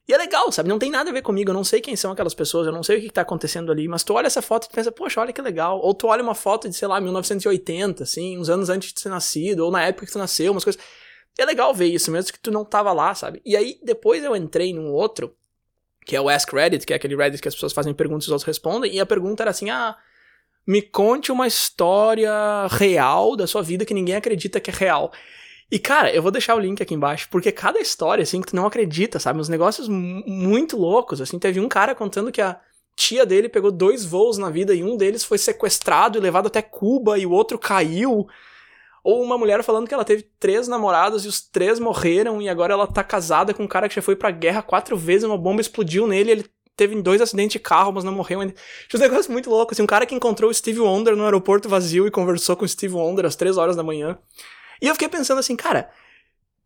[0.08, 0.68] E é legal, sabe?
[0.68, 2.84] Não tem nada a ver comigo, eu não sei quem são aquelas pessoas, eu não
[2.84, 5.22] sei o que, que tá acontecendo ali, mas tu olha essa foto e pensa, poxa,
[5.22, 5.80] olha que legal.
[5.80, 9.10] Ou tu olha uma foto de, sei lá, 1980, assim, uns anos antes de ser
[9.10, 10.82] nascido, ou na época que tu nasceu, umas coisas.
[11.38, 13.42] É legal ver isso, mesmo que tu não tava lá, sabe?
[13.46, 15.36] E aí, depois eu entrei num outro,
[16.06, 18.28] que é o Ask Reddit, que é aquele Reddit que as pessoas fazem perguntas e
[18.28, 19.96] os outros respondem, e a pergunta era assim, ah,
[20.66, 22.32] me conte uma história
[22.70, 25.12] real da sua vida que ninguém acredita que é real.
[25.72, 28.56] E, cara, eu vou deixar o link aqui embaixo, porque cada história, assim, que tu
[28.56, 29.40] não acredita, sabe?
[29.40, 31.40] Uns negócios muito loucos, assim.
[31.40, 32.60] Teve um cara contando que a
[32.96, 36.62] tia dele pegou dois voos na vida e um deles foi sequestrado e levado até
[36.62, 38.28] Cuba e o outro caiu.
[39.04, 42.74] Ou uma mulher falando que ela teve três namorados e os três morreram e agora
[42.74, 45.60] ela tá casada com um cara que já foi pra guerra quatro vezes, uma bomba
[45.60, 48.56] explodiu nele, ele teve dois acidentes de carro, mas não morreu ainda.
[48.88, 51.70] Tinha um negócio muito louco, assim, um cara que encontrou o Steve Wonder no aeroporto
[51.70, 54.18] vazio e conversou com o Steve Wonder às três horas da manhã.
[54.82, 55.90] E eu fiquei pensando assim, cara,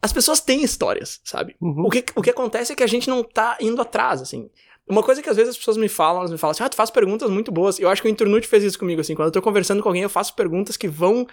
[0.02, 1.56] as pessoas têm histórias, sabe?
[1.60, 1.86] Uhum.
[1.86, 4.50] O, que, o que acontece é que a gente não tá indo atrás, assim.
[4.88, 6.76] Uma coisa que às vezes as pessoas me falam, elas me falam assim, ah, tu
[6.76, 7.78] faz perguntas muito boas.
[7.78, 10.04] Eu acho que o Internute fez isso comigo, assim, quando eu tô conversando com alguém,
[10.04, 11.28] eu faço perguntas que vão,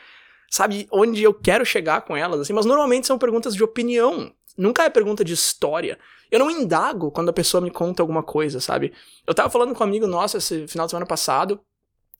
[0.50, 4.32] sabe, onde eu quero chegar com elas, assim, mas normalmente são perguntas de opinião.
[4.56, 5.98] Nunca é pergunta de história.
[6.30, 8.92] Eu não indago quando a pessoa me conta alguma coisa, sabe?
[9.26, 11.60] Eu tava falando com um amigo nosso esse final de semana passado,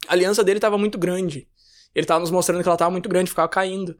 [0.09, 1.49] a aliança dele tava muito grande.
[1.95, 3.97] Ele tava nos mostrando que ela tava muito grande, ficava caindo.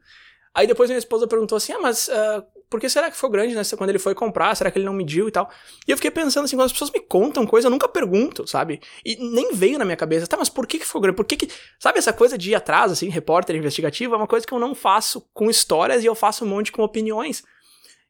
[0.53, 3.55] Aí depois minha esposa perguntou assim: ah, mas uh, por que será que foi grande,
[3.55, 3.61] né?
[3.77, 5.49] Quando ele foi comprar, será que ele não mediu e tal?
[5.87, 8.81] E eu fiquei pensando assim: quando as pessoas me contam coisa, eu nunca pergunto, sabe?
[9.03, 11.17] E nem veio na minha cabeça, tá, mas por que, que foi grande?
[11.17, 11.49] Por que que.
[11.79, 14.73] Sabe essa coisa de ir atrás, assim, repórter investigativo, é uma coisa que eu não
[14.73, 17.43] faço com histórias e eu faço um monte com opiniões.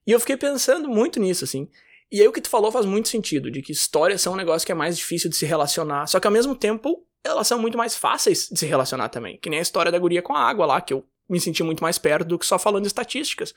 [0.07, 1.67] E eu fiquei pensando muito nisso, assim.
[2.11, 4.65] E aí o que tu falou faz muito sentido, de que histórias são um negócio
[4.65, 7.77] que é mais difícil de se relacionar, só que ao mesmo tempo elas são muito
[7.77, 9.37] mais fáceis de se relacionar também.
[9.37, 11.81] Que nem a história da guria com a água lá, que eu me sentir muito
[11.81, 13.53] mais perto do que só falando estatísticas.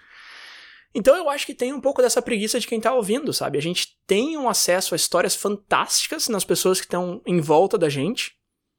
[0.95, 3.59] Então eu acho que tem um pouco dessa preguiça de quem tá ouvindo, sabe?
[3.59, 7.89] A gente tem um acesso a histórias fantásticas nas pessoas que estão em volta da
[7.89, 8.33] gente,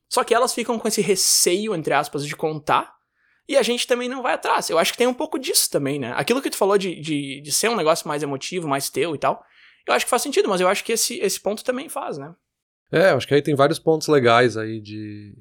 [0.10, 2.96] só que elas ficam com esse receio, entre aspas, de contar,
[3.48, 4.70] e a gente também não vai atrás.
[4.70, 6.14] Eu acho que tem um pouco disso também, né?
[6.16, 9.20] Aquilo que tu falou de, de, de ser um negócio mais emotivo, mais teu e
[9.20, 9.44] tal,
[9.88, 12.34] eu acho que faz sentido, mas eu acho que esse, esse ponto também faz, né?
[12.92, 15.36] É, acho que aí tem vários pontos legais aí de,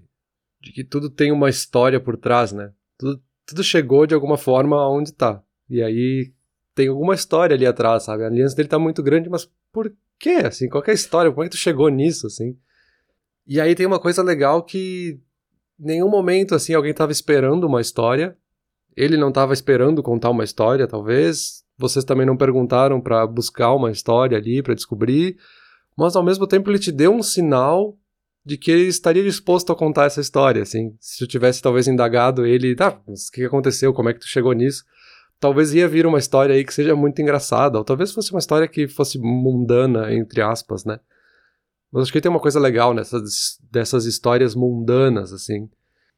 [0.60, 2.72] de que tudo tem uma história por trás, né?
[2.98, 5.42] Tudo, tudo chegou de alguma forma aonde tá.
[5.68, 6.32] E aí
[6.78, 8.22] tem alguma história ali atrás, sabe?
[8.22, 10.42] A aliança dele tá muito grande, mas por quê?
[10.44, 11.28] Assim, qual é a história?
[11.32, 12.56] Como é que tu chegou nisso, assim?
[13.44, 15.18] E aí tem uma coisa legal que
[15.76, 18.36] nenhum momento, assim, alguém tava esperando uma história.
[18.96, 21.64] Ele não tava esperando contar uma história, talvez.
[21.76, 25.36] Vocês também não perguntaram para buscar uma história ali, para descobrir.
[25.96, 27.98] Mas ao mesmo tempo ele te deu um sinal
[28.46, 30.94] de que ele estaria disposto a contar essa história, assim.
[31.00, 34.28] Se eu tivesse talvez indagado ele, tá, mas o que aconteceu, como é que tu
[34.28, 34.84] chegou nisso?
[35.40, 38.66] Talvez ia vir uma história aí que seja muito engraçada, ou talvez fosse uma história
[38.66, 40.98] que fosse mundana, entre aspas, né?
[41.92, 45.68] Mas acho que tem uma coisa legal nessas dessas histórias mundanas, assim,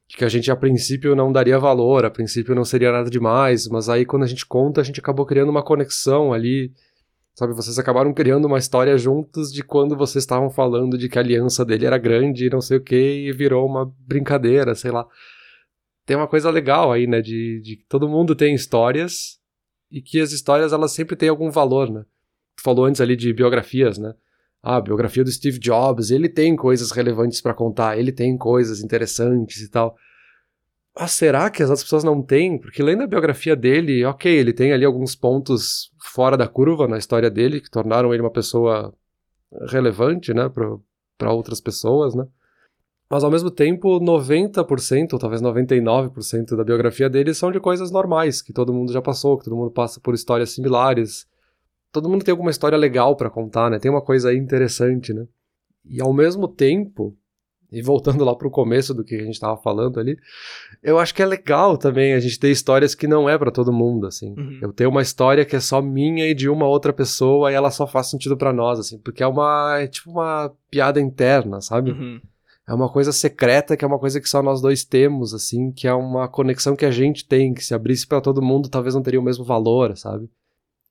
[0.08, 3.88] que a gente a princípio não daria valor, a princípio não seria nada demais, mas
[3.88, 6.72] aí quando a gente conta, a gente acabou criando uma conexão ali
[7.34, 11.22] Sabe, vocês acabaram criando uma história juntos de quando vocês estavam falando de que a
[11.22, 15.06] aliança dele era grande e não sei o que, e virou uma brincadeira, sei lá.
[16.10, 19.38] Tem uma coisa legal aí, né, de, de que todo mundo tem histórias
[19.88, 22.04] e que as histórias elas sempre têm algum valor, né?
[22.56, 24.12] Tu falou antes ali de biografias, né?
[24.60, 28.82] Ah, a biografia do Steve Jobs, ele tem coisas relevantes para contar, ele tem coisas
[28.82, 29.94] interessantes e tal.
[30.96, 32.58] Ah, será que as outras pessoas não têm?
[32.58, 36.98] Porque lendo a biografia dele, ok, ele tem ali alguns pontos fora da curva na
[36.98, 38.92] história dele que tornaram ele uma pessoa
[39.68, 40.50] relevante, né,
[41.16, 42.26] para outras pessoas, né?
[43.10, 48.40] Mas ao mesmo tempo, 90%, ou talvez 99% da biografia dele são de coisas normais,
[48.40, 51.26] que todo mundo já passou, que todo mundo passa por histórias similares.
[51.90, 53.80] Todo mundo tem alguma história legal para contar, né?
[53.80, 55.26] Tem uma coisa aí interessante, né?
[55.84, 57.16] E ao mesmo tempo,
[57.72, 60.16] e voltando lá pro começo do que a gente estava falando ali,
[60.80, 63.72] eu acho que é legal também a gente ter histórias que não é para todo
[63.72, 64.34] mundo, assim.
[64.38, 64.58] Uhum.
[64.62, 67.72] Eu tenho uma história que é só minha e de uma outra pessoa e ela
[67.72, 71.90] só faz sentido para nós, assim, porque é uma é tipo uma piada interna, sabe?
[71.90, 72.20] Uhum.
[72.70, 75.88] É uma coisa secreta, que é uma coisa que só nós dois temos, assim, que
[75.88, 79.02] é uma conexão que a gente tem, que se abrisse para todo mundo talvez não
[79.02, 80.30] teria o mesmo valor, sabe?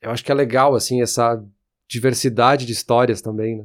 [0.01, 1.41] Eu acho que é legal, assim, essa
[1.87, 3.63] diversidade de histórias também, né?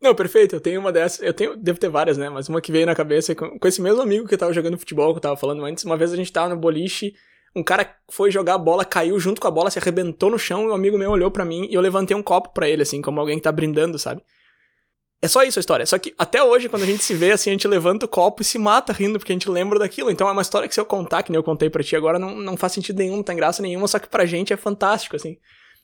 [0.00, 0.54] Não, perfeito.
[0.54, 1.20] Eu tenho uma dessas.
[1.20, 2.30] Eu tenho, devo ter várias, né?
[2.30, 5.12] Mas uma que veio na cabeça com, com esse mesmo amigo que tava jogando futebol,
[5.12, 5.82] que eu tava falando antes.
[5.82, 7.12] Uma vez a gente tava no boliche,
[7.56, 10.62] um cara foi jogar a bola, caiu junto com a bola, se arrebentou no chão,
[10.62, 13.02] e um amigo meu olhou para mim e eu levantei um copo para ele, assim,
[13.02, 14.22] como alguém que tá brindando, sabe?
[15.20, 15.84] É só isso a história.
[15.84, 18.42] Só que até hoje, quando a gente se vê, assim, a gente levanta o copo
[18.42, 20.10] e se mata rindo, porque a gente lembra daquilo.
[20.10, 22.18] Então é uma história que se eu contar, que nem eu contei pra ti agora,
[22.18, 25.16] não, não faz sentido nenhum, não tem graça nenhuma, só que pra gente é fantástico,
[25.16, 25.36] assim.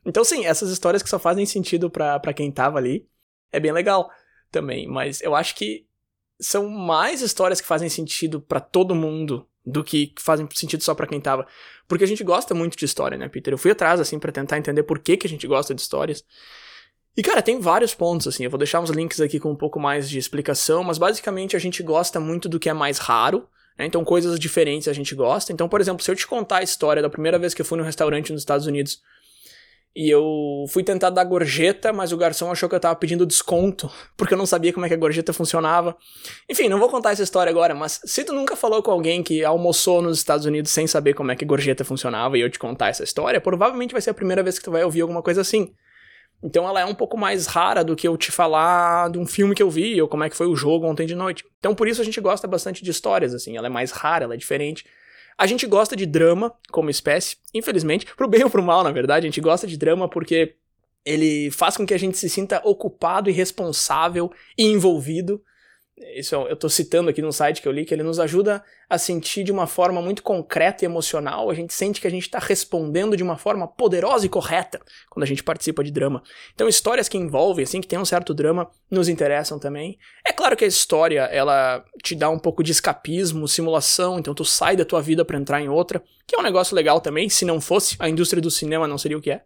[0.06, 3.08] Então, sim, essas histórias que só fazem sentido pra, quem tava ali,
[3.50, 4.10] é bem legal
[4.50, 5.86] também, mas eu acho que
[6.40, 11.06] são mais histórias que fazem sentido para todo mundo do que fazem sentido só para
[11.06, 11.46] quem tava.
[11.88, 13.52] Porque a gente gosta muito de história, né, Peter?
[13.52, 16.22] Eu fui atrás, assim, para tentar entender por que, que a gente gosta de histórias.
[17.16, 18.44] E, cara, tem vários pontos, assim.
[18.44, 21.58] Eu vou deixar uns links aqui com um pouco mais de explicação, mas basicamente a
[21.58, 23.46] gente gosta muito do que é mais raro.
[23.78, 23.86] Né?
[23.86, 25.52] Então, coisas diferentes a gente gosta.
[25.52, 27.78] Então, por exemplo, se eu te contar a história da primeira vez que eu fui
[27.78, 29.00] num restaurante nos Estados Unidos
[29.96, 33.88] e eu fui tentar dar gorjeta, mas o garçom achou que eu tava pedindo desconto,
[34.16, 35.96] porque eu não sabia como é que a gorjeta funcionava.
[36.50, 39.44] Enfim, não vou contar essa história agora, mas se tu nunca falou com alguém que
[39.44, 42.58] almoçou nos Estados Unidos sem saber como é que a gorjeta funcionava e eu te
[42.58, 45.42] contar essa história, provavelmente vai ser a primeira vez que tu vai ouvir alguma coisa
[45.42, 45.72] assim.
[46.44, 49.54] Então ela é um pouco mais rara do que eu te falar de um filme
[49.54, 51.42] que eu vi ou como é que foi o jogo ontem de noite.
[51.58, 54.34] Então por isso a gente gosta bastante de histórias, assim, ela é mais rara, ela
[54.34, 54.84] é diferente.
[55.38, 59.26] A gente gosta de drama como espécie, infelizmente, pro bem ou pro mal, na verdade,
[59.26, 60.54] a gente gosta de drama porque
[61.02, 65.42] ele faz com que a gente se sinta ocupado e responsável e envolvido
[66.14, 68.98] isso eu estou citando aqui no site que eu li, que ele nos ajuda a
[68.98, 71.50] sentir de uma forma muito concreta e emocional.
[71.50, 75.24] A gente sente que a gente está respondendo de uma forma poderosa e correta quando
[75.24, 76.22] a gente participa de drama.
[76.54, 79.98] Então, histórias que envolvem, assim, que tem um certo drama, nos interessam também.
[80.26, 84.44] É claro que a história, ela te dá um pouco de escapismo, simulação, então tu
[84.44, 87.28] sai da tua vida para entrar em outra, que é um negócio legal também.
[87.28, 89.42] Se não fosse, a indústria do cinema não seria o que é.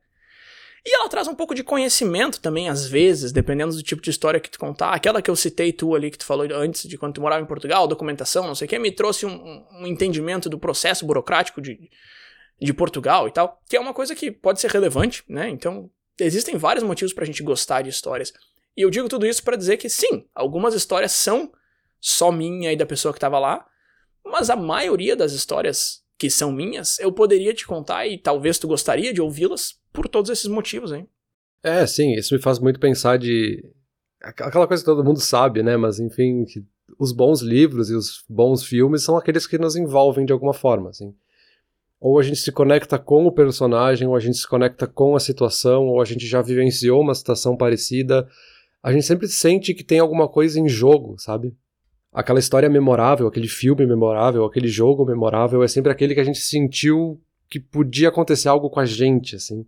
[0.85, 4.41] E ela traz um pouco de conhecimento também, às vezes, dependendo do tipo de história
[4.41, 4.91] que tu contar.
[4.91, 7.47] Aquela que eu citei tu ali, que tu falou antes, de quando tu morava em
[7.47, 11.91] Portugal, documentação, não sei o que, me trouxe um, um entendimento do processo burocrático de,
[12.61, 15.49] de Portugal e tal, que é uma coisa que pode ser relevante, né?
[15.49, 18.33] Então, existem vários motivos pra gente gostar de histórias.
[18.77, 21.53] E eu digo tudo isso para dizer que, sim, algumas histórias são
[22.01, 23.67] só minha e da pessoa que tava lá,
[24.25, 28.66] mas a maioria das histórias que são minhas, eu poderia te contar e talvez tu
[28.66, 31.09] gostaria de ouvi-las por todos esses motivos, hein?
[31.62, 33.64] É, sim, isso me faz muito pensar de.
[34.20, 35.76] Aquela coisa que todo mundo sabe, né?
[35.76, 36.44] Mas enfim,
[36.98, 40.90] os bons livros e os bons filmes são aqueles que nos envolvem de alguma forma,
[40.90, 41.14] assim.
[42.00, 45.20] Ou a gente se conecta com o personagem, ou a gente se conecta com a
[45.20, 48.28] situação, ou a gente já vivenciou uma situação parecida.
[48.83, 51.57] A gente sempre sente que tem alguma coisa em jogo, sabe?
[52.12, 56.40] Aquela história memorável, aquele filme memorável, aquele jogo memorável é sempre aquele que a gente
[56.40, 59.64] sentiu que podia acontecer algo com a gente, assim.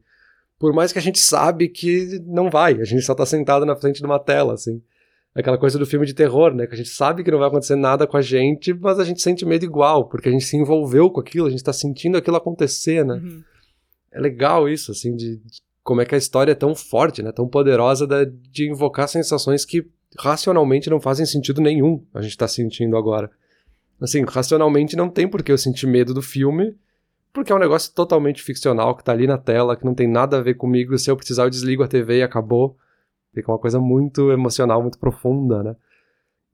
[0.59, 3.75] Por mais que a gente sabe que não vai, a gente só tá sentado na
[3.75, 4.83] frente de uma tela, assim.
[5.35, 6.67] Aquela coisa do filme de terror, né?
[6.67, 9.23] Que a gente sabe que não vai acontecer nada com a gente, mas a gente
[9.23, 12.37] sente medo igual, porque a gente se envolveu com aquilo, a gente tá sentindo aquilo
[12.37, 13.15] acontecer, né?
[13.15, 13.43] Uhum.
[14.13, 17.33] É legal isso, assim, de, de, como é que a história é tão forte, né?
[17.33, 19.87] Tão poderosa da, de invocar sensações que
[20.19, 23.31] racionalmente não fazem sentido nenhum a gente tá sentindo agora.
[24.01, 26.75] Assim, racionalmente não tem por que eu sentir medo do filme,
[27.33, 30.39] porque é um negócio totalmente ficcional que tá ali na tela, que não tem nada
[30.39, 30.99] a ver comigo.
[30.99, 32.77] Se eu precisar, eu desligo a TV e acabou.
[33.33, 35.77] Fica uma coisa muito emocional, muito profunda, né?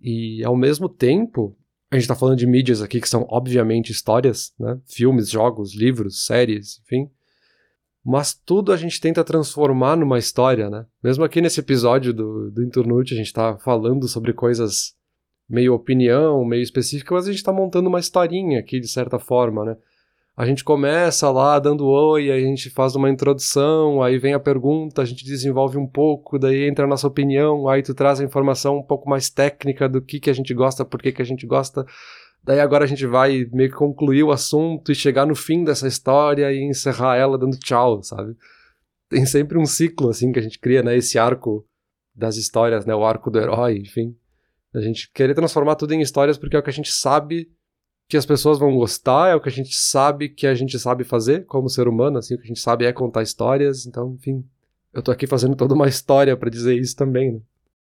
[0.00, 1.56] E ao mesmo tempo,
[1.90, 4.78] a gente tá falando de mídias aqui que são obviamente histórias, né?
[4.84, 7.08] Filmes, jogos, livros, séries, enfim
[8.06, 10.86] mas tudo a gente tenta transformar numa história, né?
[11.02, 14.94] Mesmo aqui nesse episódio do, do Inturnute, a gente tá falando sobre coisas
[15.48, 19.64] meio opinião, meio específicas, mas a gente tá montando uma historinha aqui, de certa forma,
[19.64, 19.76] né?
[20.36, 25.02] A gente começa lá dando oi, a gente faz uma introdução, aí vem a pergunta,
[25.02, 28.76] a gente desenvolve um pouco, daí entra a nossa opinião, aí tu traz a informação
[28.78, 31.44] um pouco mais técnica do que, que a gente gosta, por que, que a gente
[31.44, 31.84] gosta.
[32.46, 35.88] Daí agora a gente vai meio que concluir o assunto e chegar no fim dessa
[35.88, 38.36] história e encerrar ela dando tchau, sabe?
[39.08, 40.96] Tem sempre um ciclo assim que a gente cria, né?
[40.96, 41.66] Esse arco
[42.14, 42.94] das histórias, né?
[42.94, 44.16] O arco do herói, enfim.
[44.72, 47.50] A gente querer transformar tudo em histórias porque é o que a gente sabe
[48.08, 51.02] que as pessoas vão gostar, é o que a gente sabe que a gente sabe
[51.02, 54.44] fazer como ser humano, assim, o que a gente sabe é contar histórias, então, enfim,
[54.94, 57.40] eu tô aqui fazendo toda uma história para dizer isso também, né?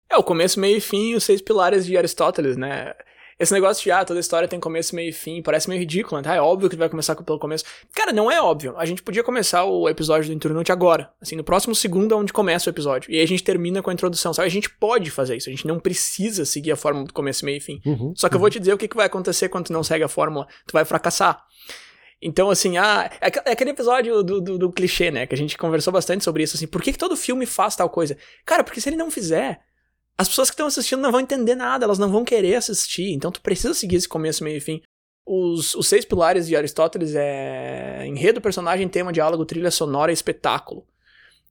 [0.08, 2.94] É, o começo, meio e fim, os seis pilares de Aristóteles, né?
[3.38, 6.30] Esse negócio de, ah, toda história tem começo, meio e fim, parece meio ridículo, né?
[6.30, 7.64] Ah, é óbvio que vai começar pelo começo.
[7.94, 8.74] Cara, não é óbvio.
[8.76, 11.10] A gente podia começar o episódio do Internute agora.
[11.20, 13.10] Assim, no próximo segundo é onde começa o episódio.
[13.10, 14.46] E aí a gente termina com a introdução, sabe?
[14.46, 15.48] A gente pode fazer isso.
[15.48, 17.80] A gente não precisa seguir a fórmula do começo, meio e fim.
[17.84, 18.38] Uhum, Só que uhum.
[18.38, 20.46] eu vou te dizer o que, que vai acontecer quando tu não segue a fórmula.
[20.66, 21.44] Tu vai fracassar.
[22.22, 25.26] Então, assim, ah, é, é aquele episódio do, do, do, clichê, né?
[25.26, 26.66] Que a gente conversou bastante sobre isso, assim.
[26.66, 28.16] Por que, que todo filme faz tal coisa?
[28.46, 29.60] Cara, porque se ele não fizer,
[30.16, 33.12] as pessoas que estão assistindo não vão entender nada, elas não vão querer assistir.
[33.12, 34.82] Então tu precisa seguir esse começo, meio e fim.
[35.26, 40.86] Os, os seis pilares de Aristóteles é enredo, personagem, tema, diálogo, trilha sonora e espetáculo.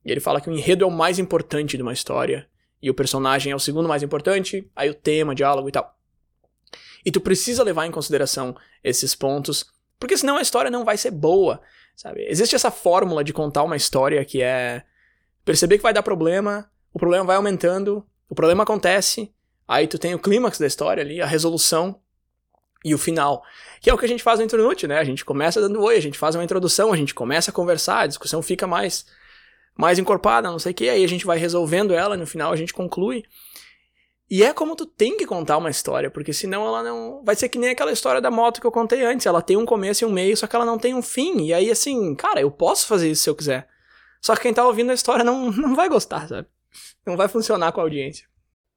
[0.05, 2.47] E ele fala que o enredo é o mais importante de uma história.
[2.81, 5.97] E o personagem é o segundo mais importante, aí o tema, diálogo e tal.
[7.05, 9.65] E tu precisa levar em consideração esses pontos,
[9.99, 11.61] porque senão a história não vai ser boa,
[11.95, 12.25] sabe?
[12.29, 14.83] Existe essa fórmula de contar uma história que é
[15.45, 19.31] perceber que vai dar problema, o problema vai aumentando, o problema acontece,
[19.67, 22.01] aí tu tem o clímax da história ali, a resolução
[22.83, 23.43] e o final.
[23.79, 24.97] Que é o que a gente faz no Intronute, né?
[24.97, 27.99] A gente começa dando oi, a gente faz uma introdução, a gente começa a conversar,
[27.99, 29.05] a discussão fica mais
[29.75, 32.55] mais encorpada, não sei o que, aí a gente vai resolvendo ela, no final a
[32.55, 33.23] gente conclui.
[34.29, 37.23] E é como tu tem que contar uma história, porque senão ela não.
[37.23, 39.27] Vai ser que nem aquela história da moto que eu contei antes.
[39.27, 41.45] Ela tem um começo e um meio, só que ela não tem um fim.
[41.45, 43.67] E aí, assim, cara, eu posso fazer isso se eu quiser.
[44.19, 46.47] Só que quem tá ouvindo a história não, não vai gostar, sabe?
[47.05, 48.27] Não vai funcionar com a audiência.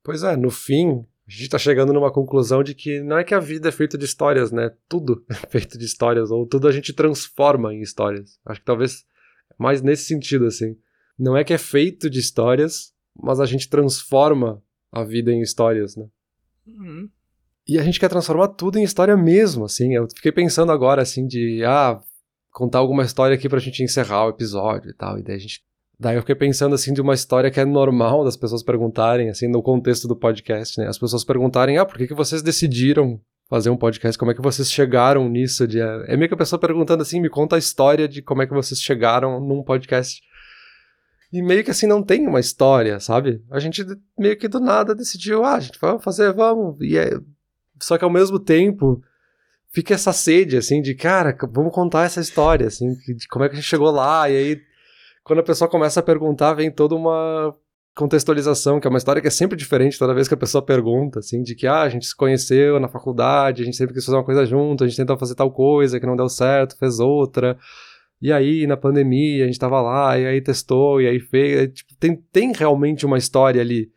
[0.03, 3.35] Pois é, no fim, a gente tá chegando numa conclusão de que não é que
[3.35, 4.71] a vida é feita de histórias, né?
[4.89, 8.39] Tudo é feito de histórias, ou tudo a gente transforma em histórias.
[8.45, 9.05] Acho que talvez
[9.59, 10.77] mais nesse sentido, assim.
[11.19, 15.97] Não é que é feito de histórias, mas a gente transforma a vida em histórias,
[15.97, 16.07] né?
[16.67, 17.09] Uhum.
[17.67, 19.95] E a gente quer transformar tudo em história mesmo, assim.
[19.95, 22.01] Eu fiquei pensando agora, assim, de, ah,
[22.53, 25.19] contar alguma história aqui pra gente encerrar o episódio e tal.
[25.19, 25.65] E daí a gente
[25.99, 29.49] Daí eu fiquei pensando assim de uma história que é normal das pessoas perguntarem, assim,
[29.49, 30.87] no contexto do podcast, né?
[30.87, 33.19] As pessoas perguntarem, ah, por que, que vocês decidiram
[33.49, 34.19] fazer um podcast?
[34.19, 35.67] Como é que vocês chegaram nisso?
[35.67, 35.81] De...
[35.81, 38.53] É meio que a pessoa perguntando assim, me conta a história de como é que
[38.53, 40.21] vocês chegaram num podcast.
[41.33, 43.43] E meio que assim não tem uma história, sabe?
[43.51, 43.85] A gente
[44.19, 46.79] meio que do nada decidiu, ah, a gente vai fazer, vamos.
[46.81, 47.19] E é...
[47.81, 49.03] Só que ao mesmo tempo
[49.73, 53.55] fica essa sede, assim, de cara, vamos contar essa história, assim, de como é que
[53.55, 54.66] a gente chegou lá, e aí
[55.27, 57.53] quando a pessoa começa a perguntar, vem toda uma
[57.97, 61.19] contextualização, que é uma história que é sempre diferente toda vez que a pessoa pergunta,
[61.19, 64.17] assim, de que ah, a gente se conheceu na faculdade, a gente sempre quis fazer
[64.17, 67.59] uma coisa junto, a gente tentou fazer tal coisa que não deu certo, fez outra.
[68.23, 71.73] E aí, na pandemia, a gente tava lá, e aí testou, e aí fez.
[71.73, 73.91] Tipo, tem, tem realmente uma história ali.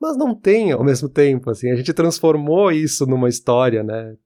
[0.00, 1.70] Mas não tem ao mesmo tempo, assim.
[1.70, 4.16] A gente transformou isso numa história, né?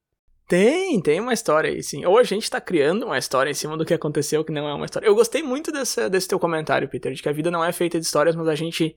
[0.46, 2.04] Tem, tem uma história aí, sim.
[2.04, 4.74] Ou a gente tá criando uma história em cima do que aconteceu, que não é
[4.74, 5.06] uma história.
[5.06, 7.98] Eu gostei muito desse, desse teu comentário, Peter, de que a vida não é feita
[7.98, 8.96] de histórias, mas a gente.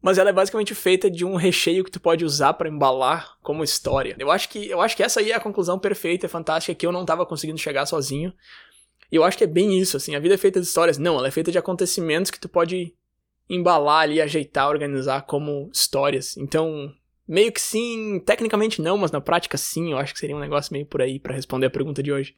[0.00, 3.64] Mas ela é basicamente feita de um recheio que tu pode usar para embalar como
[3.64, 4.16] história.
[4.18, 6.92] Eu acho que eu acho que essa aí é a conclusão perfeita, fantástica, que eu
[6.92, 8.32] não tava conseguindo chegar sozinho.
[9.10, 10.14] E eu acho que é bem isso, assim.
[10.14, 10.98] A vida é feita de histórias.
[10.98, 12.94] Não, ela é feita de acontecimentos que tu pode
[13.48, 16.36] embalar ali, ajeitar, organizar como histórias.
[16.36, 16.92] Então,
[17.28, 20.72] Meio que sim, tecnicamente não, mas na prática sim, eu acho que seria um negócio
[20.72, 22.36] meio por aí para responder a pergunta de hoje.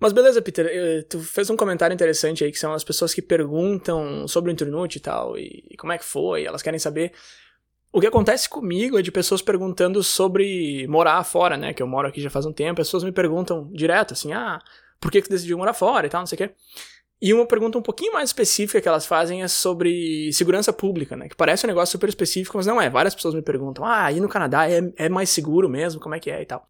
[0.00, 4.28] Mas beleza, Peter, tu fez um comentário interessante aí, que são as pessoas que perguntam
[4.28, 7.12] sobre o Internute e tal, e como é que foi, elas querem saber.
[7.92, 12.06] O que acontece comigo é de pessoas perguntando sobre morar fora, né, que eu moro
[12.06, 14.60] aqui já faz um tempo, pessoas me perguntam direto, assim, ah,
[15.00, 16.54] por que que tu decidiu morar fora e tal, não sei o quê.
[17.20, 21.28] E uma pergunta um pouquinho mais específica que elas fazem é sobre segurança pública, né?
[21.28, 22.88] Que parece um negócio super específico, mas não é.
[22.88, 26.00] Várias pessoas me perguntam: ah, aí no Canadá é, é mais seguro mesmo?
[26.00, 26.68] Como é que é e tal?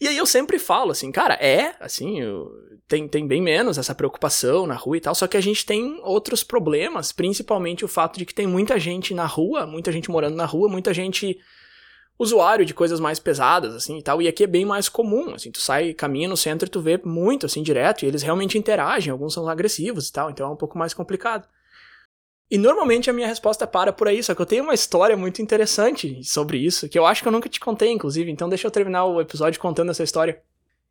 [0.00, 2.50] E aí eu sempre falo assim, cara, é, assim, eu,
[2.88, 6.00] tem, tem bem menos essa preocupação na rua e tal, só que a gente tem
[6.02, 10.34] outros problemas, principalmente o fato de que tem muita gente na rua, muita gente morando
[10.34, 11.38] na rua, muita gente
[12.18, 15.50] usuário de coisas mais pesadas, assim, e tal, e aqui é bem mais comum, assim,
[15.50, 19.10] tu sai, caminha no centro e tu vê muito, assim, direto, e eles realmente interagem,
[19.10, 21.48] alguns são agressivos e tal, então é um pouco mais complicado.
[22.50, 25.42] E normalmente a minha resposta para por aí, só que eu tenho uma história muito
[25.42, 28.70] interessante sobre isso, que eu acho que eu nunca te contei, inclusive, então deixa eu
[28.70, 30.40] terminar o episódio contando essa história.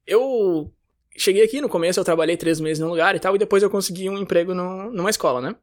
[0.05, 0.69] Eu
[1.15, 3.69] cheguei aqui, no começo eu trabalhei três meses num lugar e tal, e depois eu
[3.69, 5.55] consegui um emprego no, numa escola, né?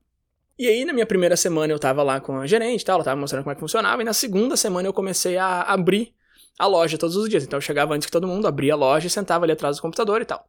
[0.60, 3.04] E aí, na minha primeira semana, eu tava lá com a gerente e tal, ela
[3.04, 6.12] tava mostrando como é que funcionava, e na segunda semana eu comecei a abrir
[6.58, 7.42] a loja todos os dias.
[7.44, 9.80] Então eu chegava antes que todo mundo, abria a loja e sentava ali atrás do
[9.80, 10.46] computador e tal.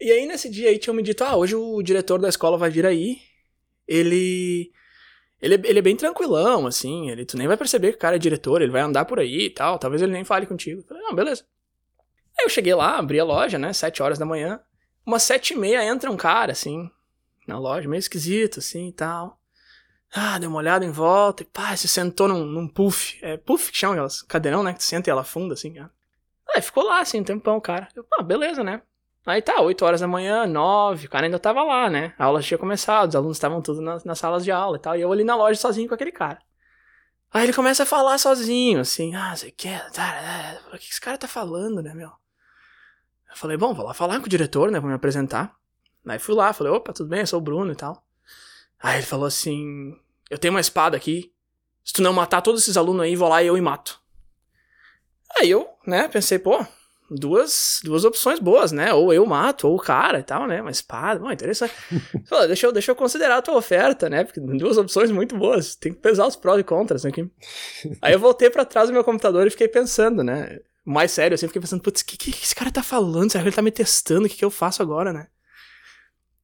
[0.00, 2.68] E aí, nesse dia aí, tinham me dito, ah, hoje o diretor da escola vai
[2.68, 3.18] vir aí,
[3.86, 4.72] ele...
[5.40, 8.16] Ele, é- ele é bem tranquilão, assim, ele, tu nem vai perceber que o cara
[8.16, 10.80] é diretor, ele vai andar por aí e tal, talvez ele nem fale contigo.
[10.80, 11.44] Eu falei, não, beleza.
[12.36, 14.58] Aí eu cheguei lá, abri a loja, né, sete horas da manhã,
[15.06, 16.90] umas sete e meia entra um cara, assim,
[17.48, 19.38] na loja, meio esquisito, assim, e tal.
[20.12, 23.70] Ah, deu uma olhada em volta e pá, se sentou num, num puff, é puff
[23.70, 25.90] que chama aquelas cadeirão, né, que tu senta e ela afunda, assim, cara.
[26.54, 27.88] Aí ficou lá, assim, um tempão, cara.
[27.94, 28.80] Eu, ah, beleza, né.
[29.26, 32.14] Aí tá, 8 horas da manhã, 9, o cara ainda tava lá, né?
[32.18, 34.96] A aula tinha começado, os alunos estavam todos nas, nas salas de aula e tal.
[34.96, 36.38] E eu ali na loja sozinho com aquele cara.
[37.30, 39.86] Aí ele começa a falar sozinho, assim, ah, você quer.
[40.72, 42.08] O que esse cara tá falando, né, meu?
[42.08, 44.80] Eu falei, bom, vou lá falar com o diretor, né?
[44.80, 45.54] Vou me apresentar.
[46.12, 48.04] Aí fui lá, falei, opa, tudo bem, eu sou o Bruno e tal.
[48.80, 49.96] Aí ele falou assim:
[50.30, 51.32] Eu tenho uma espada aqui.
[51.84, 54.00] Se tu não matar todos esses alunos aí, vou lá e eu e mato.
[55.38, 56.64] Aí eu, né, pensei, pô,
[57.10, 58.92] duas, duas opções boas, né?
[58.92, 60.60] Ou eu mato, ou o cara e tal, né?
[60.60, 61.72] Uma espada, bom, interessante.
[62.28, 64.24] Pô, deixa, eu, deixa eu considerar a tua oferta, né?
[64.24, 65.74] Porque duas opções muito boas.
[65.74, 67.28] Tem que pesar os prós e contras aqui.
[68.02, 70.60] Aí eu voltei para trás do meu computador e fiquei pensando, né?
[70.84, 73.30] Mais sério, assim, fiquei pensando, putz, o que, que esse cara tá falando?
[73.30, 74.26] Será que ele tá me testando?
[74.26, 75.28] O que, que eu faço agora, né?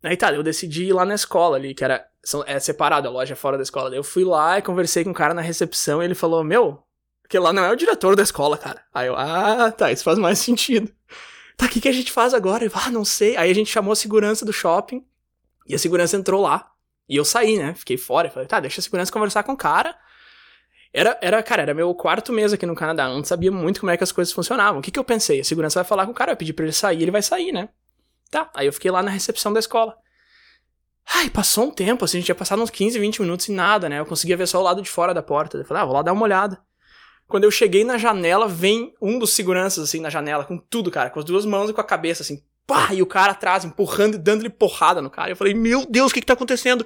[0.04, 2.06] Aí tá, eu decidi ir lá na escola ali, que era
[2.46, 3.90] é separado, a loja é fora da escola.
[3.90, 6.82] Daí eu fui lá e conversei com um cara na recepção e ele falou: Meu,
[7.22, 8.82] porque lá não é o diretor da escola, cara.
[8.92, 10.92] Aí eu, ah, tá, isso faz mais sentido.
[11.56, 12.64] Tá, o que, que a gente faz agora?
[12.64, 13.36] Eu, ah, não sei.
[13.36, 15.04] Aí a gente chamou a segurança do shopping
[15.66, 16.70] e a segurança entrou lá.
[17.08, 17.74] E eu saí, né?
[17.74, 18.30] Fiquei fora.
[18.30, 19.96] Falei, tá, deixa a segurança conversar com o cara.
[20.92, 23.08] Era, era, cara, era meu quarto mês aqui no Canadá.
[23.08, 24.80] Eu não sabia muito como é que as coisas funcionavam.
[24.80, 25.40] O que, que eu pensei?
[25.40, 27.52] A segurança vai falar com o cara, vai pedir pra ele sair, ele vai sair,
[27.52, 27.68] né?
[28.30, 29.96] Tá, aí eu fiquei lá na recepção da escola.
[31.06, 33.88] Ai, passou um tempo, assim, a gente tinha passado uns 15, 20 minutos e nada,
[33.88, 34.00] né?
[34.00, 35.58] Eu conseguia ver só o lado de fora da porta.
[35.58, 36.60] Eu falei, ah, vou lá dar uma olhada.
[37.26, 41.10] Quando eu cheguei na janela, vem um dos seguranças, assim, na janela, com tudo, cara,
[41.10, 44.14] com as duas mãos e com a cabeça, assim, pá, e o cara atrás, empurrando
[44.14, 45.30] e dando-lhe porrada no cara.
[45.30, 46.84] Eu falei, meu Deus, o que que tá acontecendo?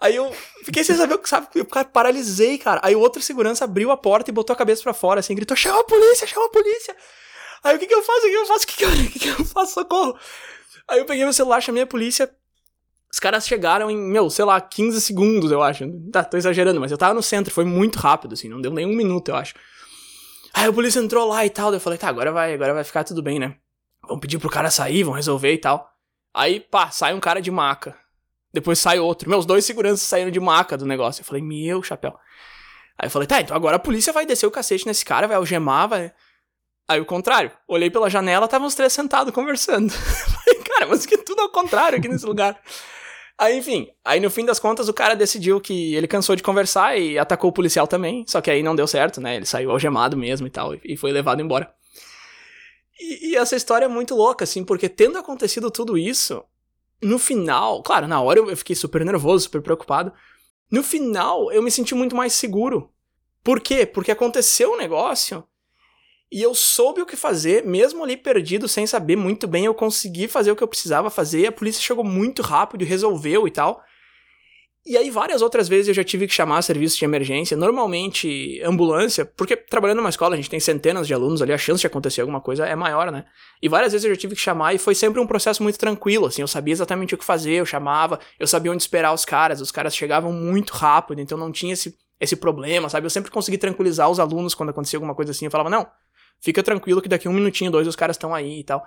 [0.00, 0.30] Aí eu
[0.62, 2.80] fiquei sem saber o que sabe, eu paralisei, cara.
[2.82, 5.56] Aí o outro segurança abriu a porta e botou a cabeça para fora, assim, gritou:
[5.56, 6.94] chama a polícia, chama a polícia.
[7.66, 8.26] Aí o que que eu faço?
[8.26, 8.64] O que, eu faço?
[8.64, 9.74] O que que eu, o que que eu faço?
[9.74, 10.16] Socorro.
[10.88, 12.30] Aí eu peguei meu celular, chamei a polícia.
[13.12, 15.84] Os caras chegaram em, meu, sei lá, 15 segundos, eu acho.
[16.10, 18.86] Tá, tô exagerando, mas eu tava no centro, foi muito rápido, assim, não deu nem
[18.86, 19.54] um minuto, eu acho.
[20.54, 22.84] Aí a polícia entrou lá e tal, daí eu falei, tá, agora vai, agora vai
[22.84, 23.56] ficar tudo bem, né?
[24.02, 25.90] Vamos pedir pro cara sair, vão resolver e tal.
[26.32, 27.96] Aí, pá, sai um cara de maca.
[28.52, 29.28] Depois sai outro.
[29.28, 31.20] Meus dois seguranças saíram de maca do negócio.
[31.20, 32.16] Eu falei, meu chapéu.
[32.98, 35.36] Aí eu falei, tá, então agora a polícia vai descer o cacete nesse cara, vai
[35.36, 36.12] algemar, vai.
[36.88, 37.50] Aí o contrário.
[37.66, 39.90] Olhei pela janela, estavam os três sentados conversando.
[39.92, 42.60] falei, cara, mas que tudo ao contrário aqui nesse lugar.
[43.38, 46.98] Aí, enfim, aí no fim das contas o cara decidiu que ele cansou de conversar
[46.98, 49.36] e atacou o policial também, só que aí não deu certo, né?
[49.36, 51.70] Ele saiu algemado mesmo e tal, e foi levado embora.
[52.98, 56.42] E, e essa história é muito louca, assim, porque tendo acontecido tudo isso,
[57.02, 60.14] no final, claro, na hora eu fiquei super nervoso, super preocupado.
[60.70, 62.90] No final, eu me senti muito mais seguro.
[63.44, 63.84] Por quê?
[63.84, 65.44] Porque aconteceu um negócio
[66.30, 70.26] e eu soube o que fazer, mesmo ali perdido, sem saber muito bem, eu consegui
[70.26, 71.46] fazer o que eu precisava fazer.
[71.46, 73.82] A polícia chegou muito rápido resolveu e tal.
[74.88, 79.24] E aí, várias outras vezes eu já tive que chamar serviço de emergência, normalmente ambulância,
[79.24, 82.20] porque trabalhando numa escola a gente tem centenas de alunos ali, a chance de acontecer
[82.20, 83.24] alguma coisa é maior, né?
[83.60, 86.26] E várias vezes eu já tive que chamar e foi sempre um processo muito tranquilo,
[86.26, 89.60] assim, eu sabia exatamente o que fazer, eu chamava, eu sabia onde esperar os caras,
[89.60, 93.06] os caras chegavam muito rápido, então não tinha esse, esse problema, sabe?
[93.06, 95.84] Eu sempre consegui tranquilizar os alunos quando acontecia alguma coisa assim, eu falava, não,
[96.40, 98.84] Fica tranquilo que daqui um minutinho, dois, os caras estão aí e tal.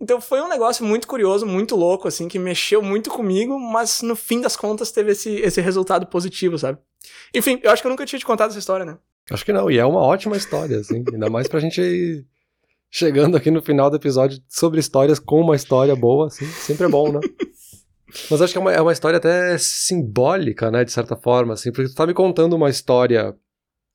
[0.00, 4.14] Então foi um negócio muito curioso, muito louco, assim, que mexeu muito comigo, mas no
[4.14, 6.78] fim das contas teve esse, esse resultado positivo, sabe?
[7.34, 8.96] Enfim, eu acho que eu nunca tinha te contado essa história, né?
[9.30, 12.24] Acho que não, e é uma ótima história, assim, ainda mais pra gente ir
[12.90, 16.88] chegando aqui no final do episódio sobre histórias com uma história boa, assim, sempre é
[16.88, 17.20] bom, né?
[18.30, 21.70] Mas acho que é uma, é uma história até simbólica, né, de certa forma, assim,
[21.70, 23.36] porque tu tá me contando uma história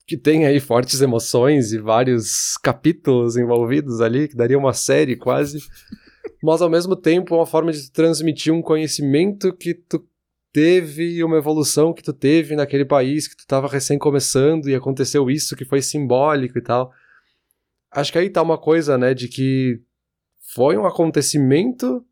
[0.05, 5.59] que tem aí fortes emoções e vários capítulos envolvidos ali, que daria uma série quase.
[6.41, 10.05] mas ao mesmo tempo uma forma de transmitir um conhecimento que tu
[10.51, 15.29] teve uma evolução que tu teve naquele país que tu estava recém começando e aconteceu
[15.29, 16.91] isso que foi simbólico e tal.
[17.89, 19.81] Acho que aí tá uma coisa, né, de que
[20.53, 22.05] foi um acontecimento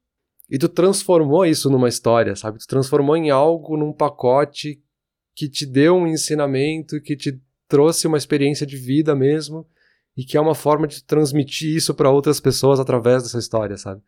[0.50, 2.58] e tu transformou isso numa história, sabe?
[2.58, 4.82] Tu transformou em algo, num pacote
[5.36, 7.40] que te deu um ensinamento, que te
[7.72, 9.66] trouxe uma experiência de vida mesmo
[10.18, 14.02] e que é uma forma de transmitir isso para outras pessoas através dessa história, sabe?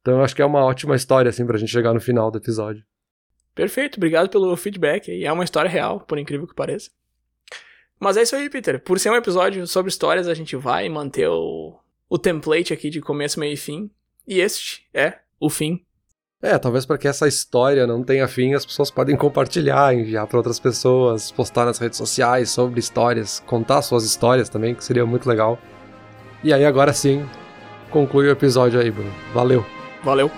[0.00, 2.38] Então eu acho que é uma ótima história assim pra gente chegar no final do
[2.38, 2.84] episódio.
[3.54, 5.08] Perfeito, obrigado pelo feedback.
[5.08, 6.90] E é uma história real, por incrível que pareça.
[7.98, 8.82] Mas é isso aí, Peter.
[8.82, 11.78] Por ser um episódio sobre histórias, a gente vai manter o,
[12.08, 13.88] o template aqui de começo, meio e fim.
[14.26, 15.85] E este é o fim
[16.42, 20.36] É, talvez para que essa história não tenha fim, as pessoas podem compartilhar, enviar para
[20.36, 25.26] outras pessoas, postar nas redes sociais sobre histórias, contar suas histórias também, que seria muito
[25.26, 25.58] legal.
[26.44, 27.26] E aí agora sim,
[27.90, 29.10] conclui o episódio aí, Bruno.
[29.32, 29.64] Valeu.
[30.04, 30.30] Valeu.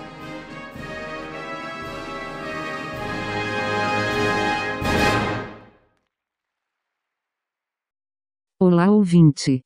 [8.57, 9.65] Olá ouvinte.